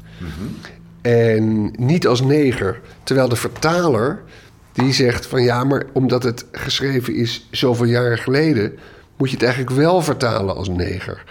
en 1.01 1.71
niet 1.77 2.07
als 2.07 2.21
neger. 2.21 2.79
Terwijl 3.03 3.29
de 3.29 3.35
vertaler 3.35 4.21
die 4.73 4.93
zegt 4.93 5.25
van 5.25 5.43
ja, 5.43 5.63
maar 5.63 5.83
omdat 5.93 6.23
het 6.23 6.45
geschreven 6.51 7.15
is 7.15 7.47
zoveel 7.51 7.85
jaren 7.85 8.17
geleden, 8.17 8.73
moet 9.17 9.29
je 9.29 9.35
het 9.35 9.45
eigenlijk 9.45 9.75
wel 9.75 10.01
vertalen 10.01 10.55
als 10.55 10.69
neger. 10.69 11.23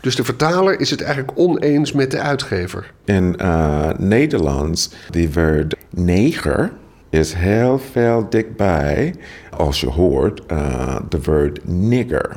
Dus 0.00 0.16
de 0.16 0.24
vertaler 0.24 0.80
is 0.80 0.90
het 0.90 1.00
eigenlijk 1.00 1.38
oneens 1.38 1.92
met 1.92 2.10
de 2.10 2.20
uitgever. 2.20 2.92
In 3.04 3.36
uh, 3.40 3.90
Nederlands, 3.98 4.90
die 5.10 5.32
woord 5.32 5.74
neger 5.90 6.72
is 7.12 7.32
heel 7.32 7.78
veel 7.78 8.26
dichtbij 8.30 9.14
als 9.56 9.80
je 9.80 9.88
hoort 9.88 10.42
uh, 10.52 10.96
de 11.08 11.22
woord 11.22 11.60
nigger. 11.64 12.36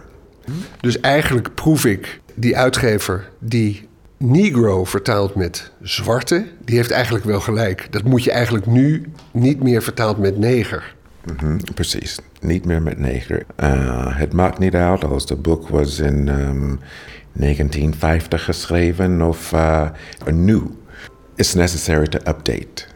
Dus 0.79 0.99
eigenlijk 0.99 1.53
proef 1.53 1.85
ik 1.85 2.19
die 2.33 2.57
uitgever 2.57 3.29
die 3.39 3.87
Negro 4.17 4.83
vertaalt 4.83 5.35
met 5.35 5.71
zwarte, 5.81 6.45
die 6.65 6.75
heeft 6.75 6.91
eigenlijk 6.91 7.25
wel 7.25 7.39
gelijk. 7.39 7.87
Dat 7.89 8.03
moet 8.03 8.23
je 8.23 8.31
eigenlijk 8.31 8.65
nu 8.65 9.05
niet 9.31 9.63
meer 9.63 9.81
vertaald 9.81 10.17
met 10.17 10.37
neger. 10.37 10.95
Mm 11.25 11.35
-hmm, 11.37 11.59
precies, 11.73 12.19
niet 12.41 12.65
meer 12.65 12.81
met 12.81 12.99
neger. 12.99 13.45
Uh, 13.63 14.17
het 14.17 14.33
maakt 14.33 14.59
niet 14.59 14.75
uit 14.75 15.03
als 15.03 15.25
de 15.25 15.35
boek 15.35 15.67
was 15.67 15.99
in 15.99 16.27
um, 16.27 16.79
1950 17.33 18.43
geschreven 18.43 19.21
of 19.21 19.51
uh, 19.51 19.89
nieuw. 20.31 20.71
It's 21.35 21.53
necessary 21.53 22.07
to 22.07 22.17
update 22.17 22.94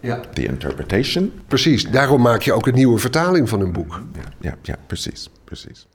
ja. 0.00 0.20
the 0.34 0.44
interpretation. 0.44 1.32
Precies, 1.46 1.90
daarom 1.90 2.22
maak 2.22 2.42
je 2.42 2.52
ook 2.52 2.66
een 2.66 2.74
nieuwe 2.74 2.98
vertaling 2.98 3.48
van 3.48 3.60
een 3.60 3.72
boek. 3.72 4.02
Ja, 4.12 4.32
ja, 4.40 4.56
ja 4.62 4.76
precies, 4.86 5.30
precies. 5.44 5.86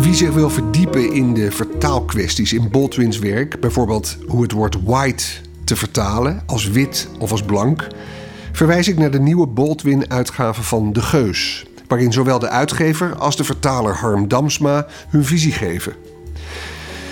Wie 0.00 0.14
zich 0.14 0.32
wil 0.32 0.50
verdiepen 0.50 1.12
in 1.12 1.34
de 1.34 1.50
vertaalkwesties 1.50 2.52
in 2.52 2.70
Baldwin's 2.70 3.18
werk, 3.18 3.60
bijvoorbeeld 3.60 4.16
hoe 4.26 4.42
het 4.42 4.52
woord 4.52 4.82
white 4.82 5.24
te 5.64 5.76
vertalen 5.76 6.42
als 6.46 6.68
wit 6.68 7.08
of 7.18 7.30
als 7.30 7.42
blank, 7.42 7.86
verwijs 8.52 8.88
ik 8.88 8.98
naar 8.98 9.10
de 9.10 9.20
nieuwe 9.20 9.46
Baldwin-uitgave 9.46 10.62
van 10.62 10.92
De 10.92 11.02
Geus, 11.02 11.66
waarin 11.88 12.12
zowel 12.12 12.38
de 12.38 12.48
uitgever 12.48 13.14
als 13.14 13.36
de 13.36 13.44
vertaler 13.44 13.94
Harm 13.94 14.28
Damsma 14.28 14.86
hun 15.08 15.24
visie 15.24 15.52
geven. 15.52 15.92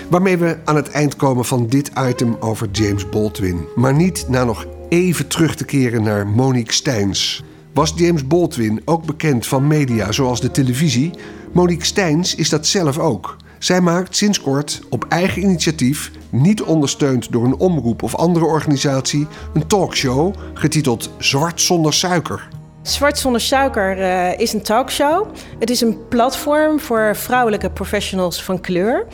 Waarmee 0.09 0.37
we 0.37 0.57
aan 0.65 0.75
het 0.75 0.89
eind 0.89 1.15
komen 1.15 1.45
van 1.45 1.67
dit 1.67 1.91
item 2.07 2.37
over 2.39 2.69
James 2.71 3.09
Baldwin. 3.09 3.65
Maar 3.75 3.93
niet 3.93 4.25
na 4.27 4.43
nog 4.43 4.65
even 4.89 5.27
terug 5.27 5.55
te 5.55 5.65
keren 5.65 6.03
naar 6.03 6.27
Monique 6.27 6.73
Steins. 6.73 7.43
Was 7.73 7.93
James 7.95 8.27
Baldwin 8.27 8.81
ook 8.85 9.05
bekend 9.05 9.47
van 9.47 9.67
media 9.67 10.11
zoals 10.11 10.41
de 10.41 10.51
televisie? 10.51 11.11
Monique 11.51 11.85
Steins 11.85 12.35
is 12.35 12.49
dat 12.49 12.67
zelf 12.67 12.97
ook. 12.97 13.35
Zij 13.59 13.81
maakt 13.81 14.15
sinds 14.15 14.41
kort 14.41 14.81
op 14.89 15.05
eigen 15.09 15.41
initiatief, 15.41 16.11
niet 16.29 16.61
ondersteund 16.61 17.31
door 17.31 17.45
een 17.45 17.57
omroep 17.57 18.03
of 18.03 18.15
andere 18.15 18.45
organisatie, 18.45 19.27
een 19.53 19.67
talkshow 19.67 20.33
getiteld 20.53 21.09
Zwart 21.17 21.61
zonder 21.61 21.93
suiker. 21.93 22.47
Zwart 22.85 23.17
zonder 23.17 23.41
suiker 23.41 23.97
uh, 23.97 24.39
is 24.39 24.53
een 24.53 24.61
talkshow. 24.61 25.27
Het 25.59 25.69
is 25.69 25.81
een 25.81 26.07
platform 26.07 26.79
voor 26.79 27.15
vrouwelijke 27.15 27.69
professionals 27.69 28.43
van 28.43 28.61
kleur. 28.61 29.05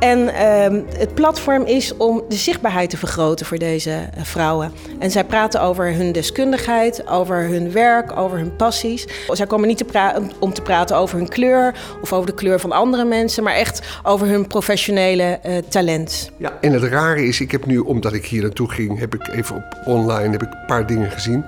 En 0.00 0.18
uh, 0.18 0.82
het 0.98 1.14
platform 1.14 1.64
is 1.64 1.96
om 1.96 2.22
de 2.28 2.36
zichtbaarheid 2.36 2.90
te 2.90 2.96
vergroten 2.96 3.46
voor 3.46 3.58
deze 3.58 3.90
uh, 3.90 4.24
vrouwen. 4.24 4.72
En 4.98 5.10
zij 5.10 5.24
praten 5.24 5.60
over 5.60 5.92
hun 5.94 6.12
deskundigheid, 6.12 7.08
over 7.08 7.48
hun 7.48 7.72
werk, 7.72 8.16
over 8.16 8.38
hun 8.38 8.56
passies. 8.56 9.06
Zij 9.28 9.46
komen 9.46 9.68
niet 9.68 9.78
te 9.78 10.30
om 10.38 10.52
te 10.52 10.62
praten 10.62 10.96
over 10.96 11.18
hun 11.18 11.28
kleur 11.28 11.74
of 12.02 12.12
over 12.12 12.26
de 12.26 12.34
kleur 12.34 12.60
van 12.60 12.72
andere 12.72 13.04
mensen, 13.04 13.42
maar 13.42 13.54
echt 13.54 14.00
over 14.02 14.26
hun 14.26 14.46
professionele 14.46 15.40
uh, 15.46 15.56
talent. 15.68 16.30
Ja, 16.36 16.58
en 16.60 16.72
het 16.72 16.82
rare 16.82 17.26
is, 17.26 17.40
ik 17.40 17.50
heb 17.50 17.66
nu, 17.66 17.78
omdat 17.78 18.12
ik 18.12 18.26
hier 18.26 18.42
naartoe 18.42 18.70
ging, 18.70 18.98
heb 18.98 19.14
ik 19.14 19.28
even 19.28 19.56
op 19.56 19.78
online 19.84 20.30
heb 20.30 20.42
ik 20.42 20.52
een 20.52 20.66
paar 20.66 20.86
dingen 20.86 21.10
gezien 21.10 21.44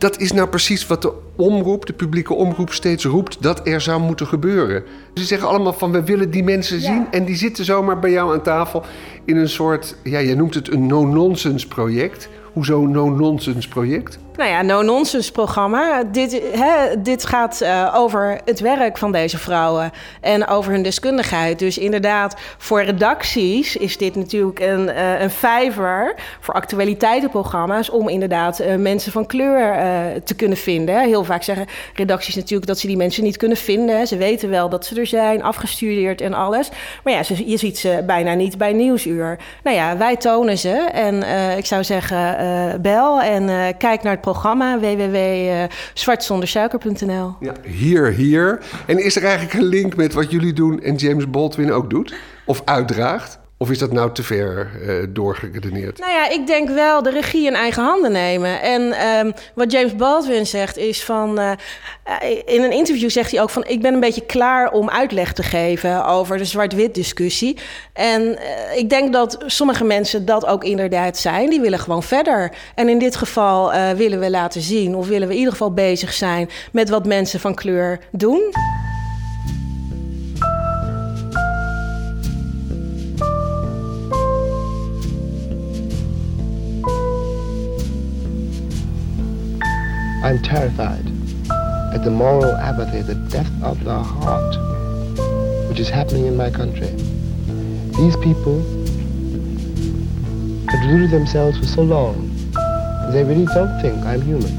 dat 0.00 0.18
is 0.18 0.32
nou 0.32 0.48
precies 0.48 0.86
wat 0.86 1.02
de 1.02 1.12
omroep, 1.36 1.86
de 1.86 1.92
publieke 1.92 2.34
omroep, 2.34 2.72
steeds 2.72 3.04
roept 3.04 3.42
dat 3.42 3.66
er 3.66 3.80
zou 3.80 4.00
moeten 4.00 4.26
gebeuren. 4.26 4.84
Ze 5.14 5.24
zeggen 5.24 5.48
allemaal 5.48 5.72
van 5.72 5.92
we 5.92 6.04
willen 6.04 6.30
die 6.30 6.44
mensen 6.44 6.80
zien 6.80 7.06
en 7.10 7.24
die 7.24 7.36
zitten 7.36 7.64
zomaar 7.64 7.98
bij 7.98 8.10
jou 8.10 8.32
aan 8.32 8.42
tafel 8.42 8.84
in 9.24 9.36
een 9.36 9.48
soort, 9.48 9.96
ja, 10.02 10.18
je 10.18 10.34
noemt 10.34 10.54
het 10.54 10.72
een 10.72 10.86
no-nonsense 10.86 11.68
project. 11.68 12.28
Hoezo 12.52 12.86
no-nonsense 12.86 13.68
project? 13.68 14.18
Nou 14.40 14.52
ja, 14.52 14.62
no-nonsense 14.62 15.32
programma. 15.32 16.02
Dit, 16.04 16.42
hè, 16.52 17.02
dit 17.02 17.24
gaat 17.24 17.60
uh, 17.62 17.94
over 17.96 18.40
het 18.44 18.60
werk 18.60 18.98
van 18.98 19.12
deze 19.12 19.38
vrouwen 19.38 19.90
en 20.20 20.46
over 20.46 20.72
hun 20.72 20.82
deskundigheid. 20.82 21.58
Dus 21.58 21.78
inderdaad, 21.78 22.36
voor 22.58 22.82
redacties 22.82 23.76
is 23.76 23.96
dit 23.96 24.14
natuurlijk 24.14 24.60
een, 24.60 24.88
uh, 24.88 25.20
een 25.20 25.30
vijver 25.30 26.14
voor 26.40 26.54
actualiteitenprogramma's 26.54 27.90
om 27.90 28.08
inderdaad 28.08 28.60
uh, 28.60 28.74
mensen 28.74 29.12
van 29.12 29.26
kleur 29.26 29.74
te 30.24 30.34
kunnen 30.34 30.58
vinden. 30.58 31.00
Heel 31.00 31.24
vaak 31.24 31.42
zeggen 31.42 31.66
redacties 31.94 32.34
natuurlijk 32.34 32.66
dat 32.66 32.78
ze 32.78 32.86
die 32.86 32.96
mensen 32.96 33.22
niet 33.22 33.36
kunnen 33.36 33.56
vinden. 33.56 34.06
Ze 34.06 34.16
weten 34.16 34.50
wel 34.50 34.68
dat 34.68 34.86
ze 34.86 35.00
er 35.00 35.06
zijn, 35.06 35.42
afgestudeerd 35.42 36.20
en 36.20 36.34
alles. 36.34 36.68
Maar 37.04 37.12
ja, 37.12 37.22
ze, 37.22 37.48
je 37.48 37.56
ziet 37.56 37.78
ze 37.78 38.02
bijna 38.06 38.34
niet 38.34 38.58
bij 38.58 38.72
Nieuwsuur. 38.72 39.38
Nou 39.62 39.76
ja, 39.76 39.96
wij 39.96 40.16
tonen 40.16 40.58
ze. 40.58 40.88
En 40.92 41.22
ik 41.58 41.66
zou 41.66 41.84
zeggen, 41.84 42.82
bel 42.82 43.20
en 43.22 43.76
kijk 43.76 44.02
naar 44.02 44.12
het 44.12 44.20
programma 44.20 44.28
programma 44.30 44.78
www.zwartzondersuiker.nl. 44.78 47.34
Ja, 47.40 47.52
hier, 47.64 48.12
hier. 48.12 48.60
En 48.86 49.04
is 49.04 49.16
er 49.16 49.24
eigenlijk 49.24 49.54
een 49.54 49.64
link 49.64 49.96
met 49.96 50.12
wat 50.12 50.30
jullie 50.30 50.52
doen 50.52 50.82
en 50.82 50.94
James 50.94 51.30
Baldwin 51.30 51.72
ook 51.72 51.90
doet? 51.90 52.14
Of 52.46 52.62
uitdraagt? 52.64 53.39
Of 53.62 53.70
is 53.70 53.78
dat 53.78 53.92
nou 53.92 54.12
te 54.12 54.22
ver 54.22 54.70
uh, 54.82 55.06
doorgeredeneerd? 55.08 55.98
Nou 55.98 56.12
ja, 56.12 56.28
ik 56.28 56.46
denk 56.46 56.68
wel 56.68 57.02
de 57.02 57.10
regie 57.10 57.46
in 57.46 57.54
eigen 57.54 57.82
handen 57.82 58.12
nemen. 58.12 58.62
En 58.62 59.06
um, 59.06 59.32
wat 59.54 59.72
James 59.72 59.96
Baldwin 59.96 60.46
zegt 60.46 60.76
is 60.76 61.04
van... 61.04 61.40
Uh, 61.40 61.50
in 62.44 62.62
een 62.62 62.72
interview 62.72 63.10
zegt 63.10 63.30
hij 63.30 63.42
ook 63.42 63.50
van... 63.50 63.64
ik 63.66 63.82
ben 63.82 63.94
een 63.94 64.00
beetje 64.00 64.26
klaar 64.26 64.72
om 64.72 64.90
uitleg 64.90 65.32
te 65.32 65.42
geven 65.42 66.06
over 66.06 66.38
de 66.38 66.44
zwart-wit 66.44 66.94
discussie. 66.94 67.56
En 67.92 68.22
uh, 68.22 68.76
ik 68.76 68.88
denk 68.90 69.12
dat 69.12 69.38
sommige 69.46 69.84
mensen 69.84 70.24
dat 70.24 70.46
ook 70.46 70.64
inderdaad 70.64 71.18
zijn. 71.18 71.50
Die 71.50 71.60
willen 71.60 71.78
gewoon 71.78 72.02
verder. 72.02 72.52
En 72.74 72.88
in 72.88 72.98
dit 72.98 73.16
geval 73.16 73.72
willen 73.96 74.20
we 74.20 74.30
laten 74.30 74.60
zien... 74.60 74.94
of 74.94 75.08
willen 75.08 75.26
we 75.26 75.32
in 75.32 75.38
ieder 75.38 75.52
geval 75.52 75.72
bezig 75.72 76.12
zijn 76.12 76.50
met 76.72 76.88
wat 76.88 77.06
mensen 77.06 77.40
van 77.40 77.54
kleur 77.54 77.98
doen... 78.10 78.52
I'm 90.30 90.40
terrified 90.42 91.04
at 91.92 92.04
the 92.04 92.10
moral 92.12 92.54
apathy, 92.54 93.02
the 93.02 93.16
death 93.16 93.50
of 93.64 93.82
the 93.82 93.98
heart, 94.00 94.54
which 95.68 95.80
is 95.80 95.88
happening 95.88 96.26
in 96.26 96.36
my 96.36 96.48
country. 96.50 96.86
These 97.96 98.16
people 98.18 98.60
have 100.70 100.80
deluded 100.82 101.10
themselves 101.10 101.58
for 101.58 101.66
so 101.66 101.82
long, 101.82 102.30
they 103.10 103.24
really 103.24 103.46
don't 103.46 103.82
think 103.82 104.04
I'm 104.04 104.22
human. 104.22 104.54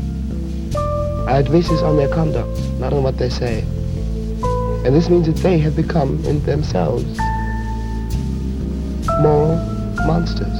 I 1.29 1.41
base 1.41 1.69
this 1.69 1.81
on 1.84 1.95
their 1.95 2.10
conduct, 2.10 2.51
not 2.77 2.91
on 2.91 3.01
what 3.01 3.17
they 3.17 3.29
say. 3.29 3.62
And 4.84 4.93
this 4.93 5.10
means 5.10 5.27
that 5.27 5.38
they 5.38 5.57
have 5.60 5.77
become, 5.77 6.21
in 6.25 6.43
themselves, 6.43 7.17
moral 9.21 9.55
monsters. 10.05 10.50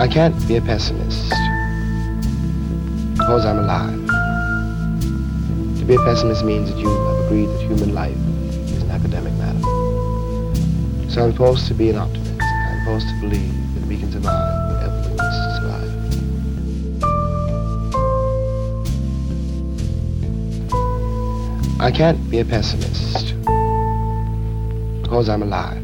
I 0.00 0.08
can't 0.08 0.34
be 0.48 0.56
a 0.56 0.62
pessimist 0.62 1.28
because 3.18 3.44
I'm 3.44 3.58
alive. 3.58 4.06
To 5.78 5.84
be 5.84 5.94
a 5.94 5.98
pessimist 5.98 6.42
means 6.42 6.70
that 6.70 6.78
you 6.78 6.88
have 6.88 7.26
agreed 7.26 7.48
that 7.48 7.60
human 7.60 7.92
life 7.92 8.16
is 8.16 8.82
an 8.82 8.90
academic 8.92 9.34
matter. 9.34 9.60
So 11.10 11.26
I'm 11.26 11.34
forced 11.34 11.66
to 11.68 11.74
be 11.74 11.90
an 11.90 11.96
optimist. 11.96 12.40
I'm 12.40 12.84
forced 12.86 13.08
to 13.08 13.20
believe 13.20 13.74
that 13.74 13.86
we 13.86 13.98
can 13.98 14.10
survive. 14.10 14.60
I 21.78 21.90
can't 21.90 22.30
be 22.30 22.40
a 22.40 22.44
pessimist 22.46 23.34
because 25.02 25.28
I'm 25.28 25.42
alive. 25.42 25.79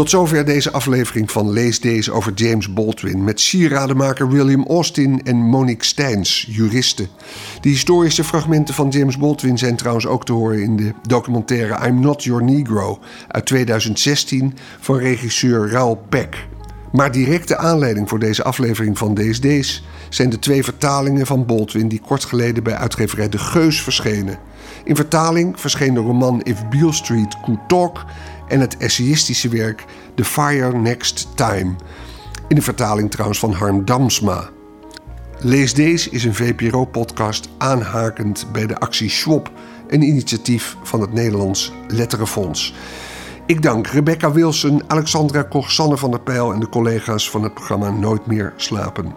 Tot 0.00 0.10
zover 0.10 0.44
deze 0.44 0.72
aflevering 0.72 1.30
van 1.30 1.50
Lees 1.50 1.80
Deze 1.80 2.12
over 2.12 2.32
James 2.34 2.72
Baldwin 2.72 3.24
met 3.24 3.40
sieradenmaker 3.40 4.28
William 4.28 4.64
Austin 4.66 5.22
en 5.24 5.36
Monique 5.36 5.84
Steins, 5.84 6.46
juristen. 6.48 7.08
De 7.60 7.68
historische 7.68 8.24
fragmenten 8.24 8.74
van 8.74 8.88
James 8.88 9.18
Baldwin 9.18 9.58
zijn 9.58 9.76
trouwens 9.76 10.06
ook 10.06 10.24
te 10.24 10.32
horen 10.32 10.62
in 10.62 10.76
de 10.76 10.92
documentaire 11.02 11.86
I'm 11.86 12.00
Not 12.00 12.24
Your 12.24 12.44
Negro 12.44 12.98
uit 13.28 13.46
2016 13.46 14.54
van 14.80 14.96
regisseur 14.96 15.70
Raoul 15.70 16.02
Peck. 16.08 16.46
Maar 16.92 17.12
directe 17.12 17.56
aanleiding 17.56 18.08
voor 18.08 18.18
deze 18.18 18.42
aflevering 18.42 18.98
van 18.98 19.14
DSD's 19.14 19.84
zijn 20.08 20.30
de 20.30 20.38
twee 20.38 20.64
vertalingen 20.64 21.26
van 21.26 21.46
Baldwin 21.46 21.88
die 21.88 22.00
kort 22.00 22.24
geleden 22.24 22.62
bij 22.62 22.74
uitgeverij 22.74 23.28
De 23.28 23.38
Geus 23.38 23.82
verschenen. 23.82 24.38
In 24.84 24.96
vertaling 24.96 25.60
verscheen 25.60 25.94
de 25.94 26.00
roman 26.00 26.42
If 26.42 26.68
Beale 26.68 26.92
Street 26.92 27.36
Could 27.40 27.68
Talk 27.68 28.04
en 28.50 28.60
het 28.60 28.76
essayistische 28.76 29.48
werk 29.48 29.84
The 30.14 30.24
Fire 30.24 30.78
Next 30.78 31.28
Time. 31.34 31.74
In 32.48 32.56
de 32.56 32.62
vertaling 32.62 33.10
trouwens 33.10 33.38
van 33.38 33.52
Harm 33.52 33.84
Damsma. 33.84 34.50
Lees 35.38 35.74
deze 35.74 36.10
is 36.10 36.24
een 36.24 36.34
VPRO-podcast 36.34 37.48
aanhakend 37.58 38.46
bij 38.52 38.66
de 38.66 38.78
actie 38.78 39.10
Schwab, 39.10 39.50
een 39.88 40.02
initiatief 40.02 40.76
van 40.82 41.00
het 41.00 41.12
Nederlands 41.12 41.72
Letterenfonds. 41.88 42.74
Ik 43.46 43.62
dank 43.62 43.86
Rebecca 43.86 44.32
Wilson, 44.32 44.82
Alexandra 44.86 45.42
Koch, 45.42 45.74
van 45.74 46.10
der 46.10 46.20
Pijl 46.20 46.52
en 46.52 46.60
de 46.60 46.68
collega's 46.68 47.30
van 47.30 47.42
het 47.42 47.54
programma 47.54 47.90
Nooit 47.90 48.26
meer 48.26 48.52
slapen. 48.56 49.12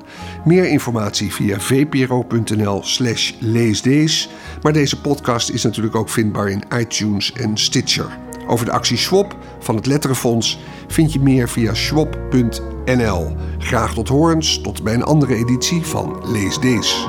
Meer 0.46 0.66
informatie 0.66 1.34
via 1.34 1.60
vpro.nl/slash 1.60 3.34
leesdees. 3.40 4.30
Maar 4.62 4.74
deze 4.74 5.02
podcast 5.02 5.50
is 5.50 5.64
natuurlijk 5.64 5.96
ook 5.96 6.10
vindbaar 6.10 6.50
in 6.50 6.64
iTunes 6.78 7.34
en 7.34 7.58
Stitcher. 7.58 8.18
Over 8.48 8.66
de 8.66 8.72
actie 8.72 8.98
Swap 8.98 9.38
van 9.60 9.76
het 9.76 9.86
Letterenfonds 9.86 10.60
vind 10.88 11.14
je 11.14 11.20
meer 11.20 11.50
via 11.50 11.74
swap.nl. 11.74 13.36
Graag 13.58 13.94
tot 13.94 14.08
horens, 14.08 14.62
tot 14.62 14.84
bij 14.84 14.94
een 14.94 15.04
andere 15.04 15.36
editie 15.36 15.82
van 15.82 16.32
Lees 16.32 16.60
Dees. 16.60 17.08